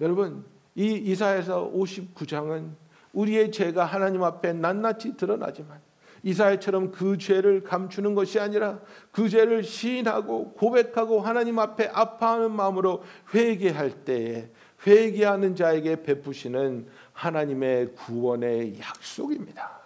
여러분, 0.00 0.44
이 0.76 0.92
이사에서 0.92 1.70
59장은 1.74 2.70
우리의 3.16 3.50
죄가 3.50 3.84
하나님 3.84 4.22
앞에 4.22 4.52
낱낱이 4.52 5.16
드러나지만 5.16 5.80
이사야처럼 6.22 6.92
그 6.92 7.18
죄를 7.18 7.62
감추는 7.62 8.14
것이 8.14 8.38
아니라 8.38 8.80
그 9.10 9.28
죄를 9.28 9.62
시인하고 9.62 10.52
고백하고 10.52 11.20
하나님 11.20 11.58
앞에 11.58 11.88
아파하는 11.92 12.52
마음으로 12.52 13.02
회개할 13.34 14.04
때에 14.04 14.50
회개하는 14.86 15.54
자에게 15.54 16.02
베푸시는 16.02 16.86
하나님의 17.12 17.94
구원의 17.94 18.78
약속입니다. 18.80 19.80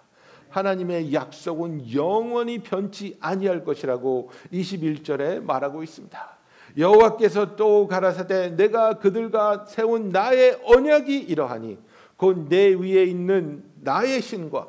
하나님의 0.49 1.13
약속은 1.15 1.95
영원히 1.95 2.59
변치 2.59 3.17
아니할 3.21 3.63
것이라고 3.63 4.31
21절에 4.53 5.45
말하고 5.45 5.83
있습니다. 5.85 6.39
여호와께서 6.77 7.57
또 7.57 7.87
가라사대 7.87 8.57
내가 8.57 8.95
그들과 8.95 9.67
세운 9.67 10.09
나의 10.11 10.59
언약이 10.65 11.19
이러하니 11.19 11.79
곧 12.21 12.49
내 12.51 12.75
위에 12.75 13.05
있는 13.05 13.65
나의 13.81 14.21
신과 14.21 14.69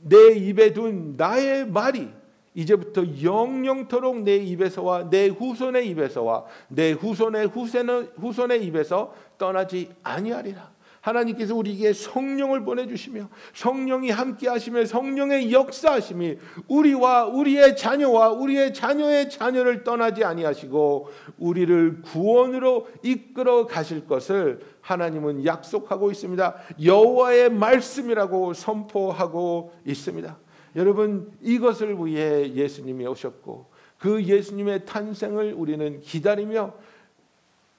내 0.00 0.32
입에 0.32 0.72
둔 0.72 1.14
나의 1.18 1.66
말이 1.68 2.08
이제부터 2.54 3.04
영영토록 3.22 4.22
내 4.22 4.36
입에서와 4.36 5.10
내 5.10 5.26
후손의 5.26 5.90
입에서와 5.90 6.46
내 6.68 6.92
후손의 6.92 7.48
후손의, 7.48 8.12
후손의 8.16 8.64
입에서 8.64 9.14
떠나지 9.36 9.90
아니하리라. 10.02 10.75
하나님께서 11.06 11.54
우리에게 11.54 11.92
성령을 11.92 12.64
보내주시며 12.64 13.28
성령이 13.54 14.10
함께하시며 14.10 14.86
성령의 14.86 15.52
역사하심이 15.52 16.36
우리와 16.66 17.26
우리의 17.26 17.76
자녀와 17.76 18.30
우리의 18.30 18.74
자녀의 18.74 19.30
자녀를 19.30 19.84
떠나지 19.84 20.24
아니하시고 20.24 21.08
우리를 21.38 22.02
구원으로 22.02 22.88
이끌어 23.04 23.66
가실 23.66 24.06
것을 24.08 24.60
하나님은 24.80 25.44
약속하고 25.44 26.10
있습니다. 26.10 26.56
여호와의 26.82 27.50
말씀이라고 27.50 28.52
선포하고 28.54 29.72
있습니다. 29.84 30.36
여러분 30.74 31.32
이것을 31.40 31.96
위해 32.04 32.52
예수님이 32.52 33.06
오셨고 33.06 33.66
그 33.98 34.24
예수님의 34.24 34.84
탄생을 34.84 35.54
우리는 35.54 36.00
기다리며 36.00 36.74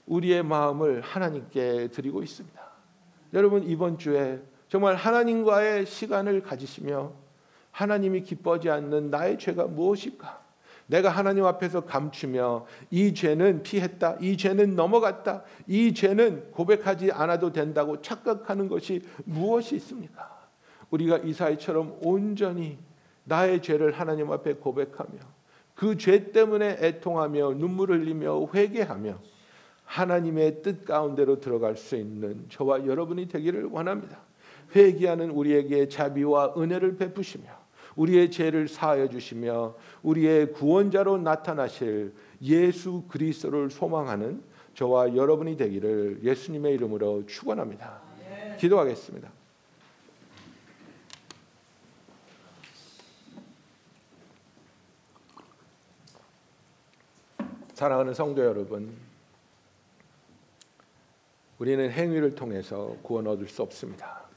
우리의 0.05 0.43
마음을 0.43 1.01
하나님께 1.01 1.89
드리고 1.89 2.23
있습니다. 2.23 2.66
여러분 3.33 3.63
이번 3.63 3.97
주에 3.97 4.41
정말 4.69 4.95
하나님과의 4.95 5.85
시간을 5.85 6.41
가지시며 6.41 7.11
하나님이 7.71 8.21
기뻐하지 8.23 8.69
않는 8.69 9.09
나의 9.09 9.37
죄가 9.37 9.67
무엇일까? 9.67 10.45
내가 10.87 11.09
하나님 11.09 11.45
앞에서 11.45 11.81
감추며 11.81 12.65
이 12.91 13.13
죄는 13.13 13.61
피했다. 13.61 14.17
이 14.21 14.37
죄는 14.37 14.75
넘어갔다. 14.75 15.43
이 15.67 15.93
죄는 15.93 16.51
고백하지 16.51 17.11
않아도 17.11 17.51
된다고 17.51 18.01
착각하는 18.01 18.69
것이 18.69 19.01
무엇이 19.25 19.75
있습니까? 19.75 20.47
우리가 20.89 21.17
이사이처럼 21.17 21.97
온전히 22.01 22.77
나의 23.25 23.61
죄를 23.61 23.91
하나님 23.91 24.31
앞에 24.31 24.53
고백하며 24.53 25.19
그 25.75 25.95
죄 25.97 26.31
때문에 26.31 26.77
애통하며 26.81 27.55
눈물 27.55 27.91
흘리며 27.91 28.47
회개하며 28.53 29.19
하나님의 29.87 30.61
뜻 30.61 30.85
가운데로 30.85 31.39
들어갈 31.39 31.75
수 31.75 31.95
있는 31.95 32.45
저와 32.49 32.85
여러분이 32.85 33.27
되기를 33.29 33.65
원합니다. 33.65 34.19
회개하는 34.75 35.31
우리에게 35.31 35.87
자비와 35.87 36.53
은혜를 36.57 36.97
베푸시며 36.97 37.45
우리의 37.95 38.29
죄를 38.29 38.67
사하여 38.67 39.09
주시며 39.09 39.75
우리의 40.03 40.51
구원자로 40.51 41.17
나타나실 41.17 42.13
예수 42.43 43.05
그리스도를 43.07 43.71
소망하는 43.71 44.43
저와 44.75 45.15
여러분이 45.15 45.57
되기를 45.57 46.19
예수님의 46.21 46.75
이름으로 46.75 47.25
축원합니다. 47.25 47.99
기도하겠습니다. 48.59 49.31
사랑하는 57.73 58.13
성도 58.13 58.43
여러분, 58.43 58.91
우리는 61.59 61.89
행위를 61.89 62.35
통해서 62.35 62.95
구원 63.01 63.27
얻을 63.27 63.47
수 63.47 63.61
없습니다. 63.61 64.27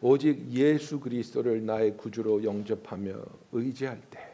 오직 0.00 0.50
예수 0.50 1.00
그리스도를 1.00 1.64
나의 1.64 1.96
구주로 1.96 2.42
영접하며 2.42 3.14
의지할 3.52 4.00
때 4.10 4.30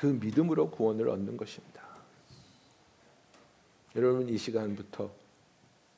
그 0.00 0.06
믿음으로 0.06 0.70
구원을 0.70 1.10
얻는 1.10 1.36
것입니다. 1.36 1.82
여러분 3.94 4.26
이 4.30 4.38
시간부터 4.38 5.10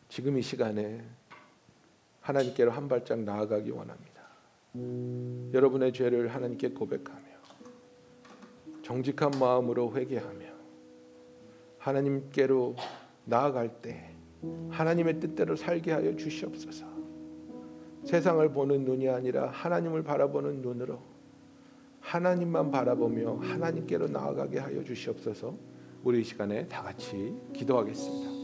지금 0.09 0.37
이 0.37 0.43
시간에 0.43 1.05
하나님께로 2.20 2.73
한 2.73 2.89
발짝 2.89 3.20
나아가기 3.20 3.70
원합니다. 3.70 4.23
여러분의 5.55 5.93
죄를 5.93 6.35
하나님께 6.35 6.70
고백하며 6.70 7.23
정직한 8.83 9.31
마음으로 9.39 9.95
회개하며 9.95 10.47
하나님께로 11.79 12.75
나아갈 13.25 13.81
때 13.81 14.12
하나님의 14.70 15.20
뜻대로 15.20 15.57
살게 15.57 15.93
하여 15.93 16.14
주시옵소서. 16.16 16.86
세상을 18.05 18.49
보는 18.53 18.84
눈이 18.84 19.09
아니라 19.09 19.49
하나님을 19.51 20.03
바라보는 20.03 20.62
눈으로 20.62 20.99
하나님만 22.01 22.70
바라보며 22.70 23.36
하나님께로 23.36 24.09
나아가게 24.09 24.59
하여 24.59 24.82
주시옵소서. 24.82 25.55
우리 26.03 26.20
이 26.20 26.24
시간에 26.24 26.66
다 26.66 26.82
같이 26.82 27.32
기도하겠습니다. 27.53 28.41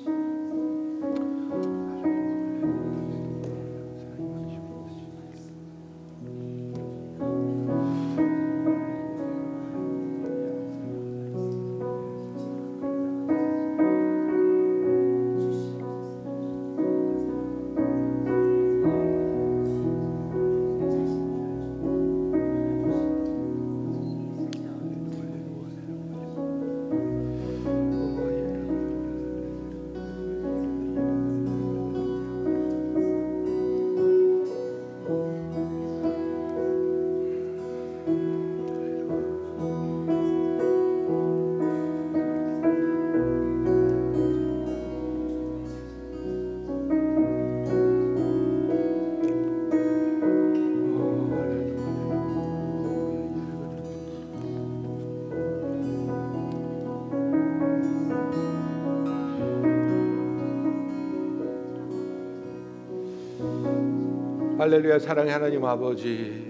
할렐루야 64.69 64.99
사랑의 64.99 65.33
하나님 65.33 65.65
아버지 65.65 66.47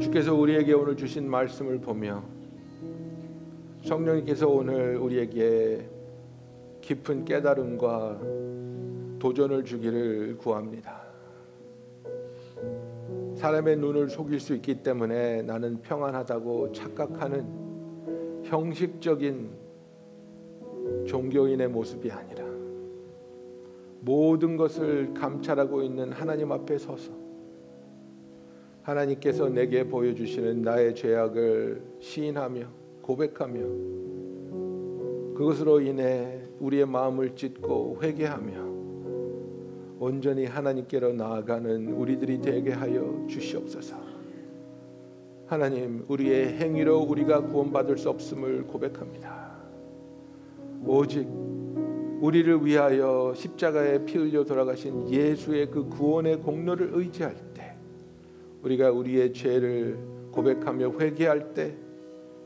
주께서 0.00 0.34
우리에게 0.34 0.72
오늘 0.72 0.96
주신 0.96 1.28
말씀을 1.28 1.78
보며 1.78 2.24
성령님께서 3.84 4.48
오늘 4.48 4.96
우리에게 4.96 5.86
깊은 6.80 7.26
깨달음과 7.26 8.20
도전을 9.18 9.64
주기를 9.64 10.38
구합니다. 10.38 11.02
사람의 13.34 13.76
눈을 13.76 14.08
속일 14.08 14.40
수 14.40 14.54
있기 14.54 14.82
때문에 14.82 15.42
나는 15.42 15.82
평안하다고 15.82 16.72
착각하는 16.72 18.44
형식적인 18.44 19.50
종교인의 21.06 21.68
모습이 21.68 22.10
아니라 22.10 22.45
모든 24.06 24.56
것을 24.56 25.12
감찰하고 25.14 25.82
있는 25.82 26.12
하나님 26.12 26.52
앞에 26.52 26.78
서서 26.78 27.10
하나님께서 28.82 29.48
내게 29.48 29.82
보여주시는 29.82 30.62
나의 30.62 30.94
죄악을 30.94 31.82
시인하며 31.98 32.68
고백하며 33.02 33.60
그것으로 35.34 35.80
인해 35.80 36.40
우리의 36.60 36.86
마음을 36.86 37.34
찢고 37.34 37.98
회개하며 38.00 38.66
온전히 39.98 40.44
하나님께로 40.44 41.12
나아가는 41.12 41.88
우리들이 41.88 42.40
되게 42.40 42.70
하여 42.70 43.26
주시옵소서. 43.28 43.96
하나님, 45.46 46.04
우리의 46.06 46.58
행위로 46.58 47.00
우리가 47.00 47.40
구원받을 47.42 47.98
수 47.98 48.10
없음을 48.10 48.68
고백합니다. 48.68 49.56
오직 50.84 51.45
우리를 52.20 52.64
위하여 52.64 53.34
십자가에 53.34 54.04
피 54.04 54.18
흘려 54.18 54.44
돌아가신 54.44 55.10
예수의 55.10 55.70
그 55.70 55.88
구원의 55.88 56.38
공로를 56.38 56.90
의지할 56.92 57.36
때 57.54 57.76
우리가 58.62 58.90
우리의 58.90 59.32
죄를 59.32 59.98
고백하며 60.32 60.98
회개할 60.98 61.54
때 61.54 61.76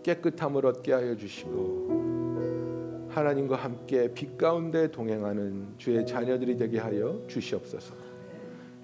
깨끗함을 0.02 0.66
얻게 0.66 0.92
하여 0.92 1.16
주시고 1.16 3.08
하나님과 3.10 3.56
함께 3.56 4.12
빛 4.12 4.36
가운데 4.36 4.90
동행하는 4.90 5.74
주의 5.78 6.06
자녀들이 6.06 6.56
되게 6.56 6.78
하여 6.78 7.20
주시옵소서. 7.26 7.94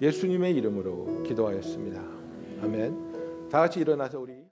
예수님의 0.01 0.55
이름으로 0.55 1.23
기도하였습니다. 1.23 2.01
아멘. 2.61 3.49
다 3.49 3.61
같이 3.61 3.79
일어나서 3.79 4.19
우리 4.19 4.46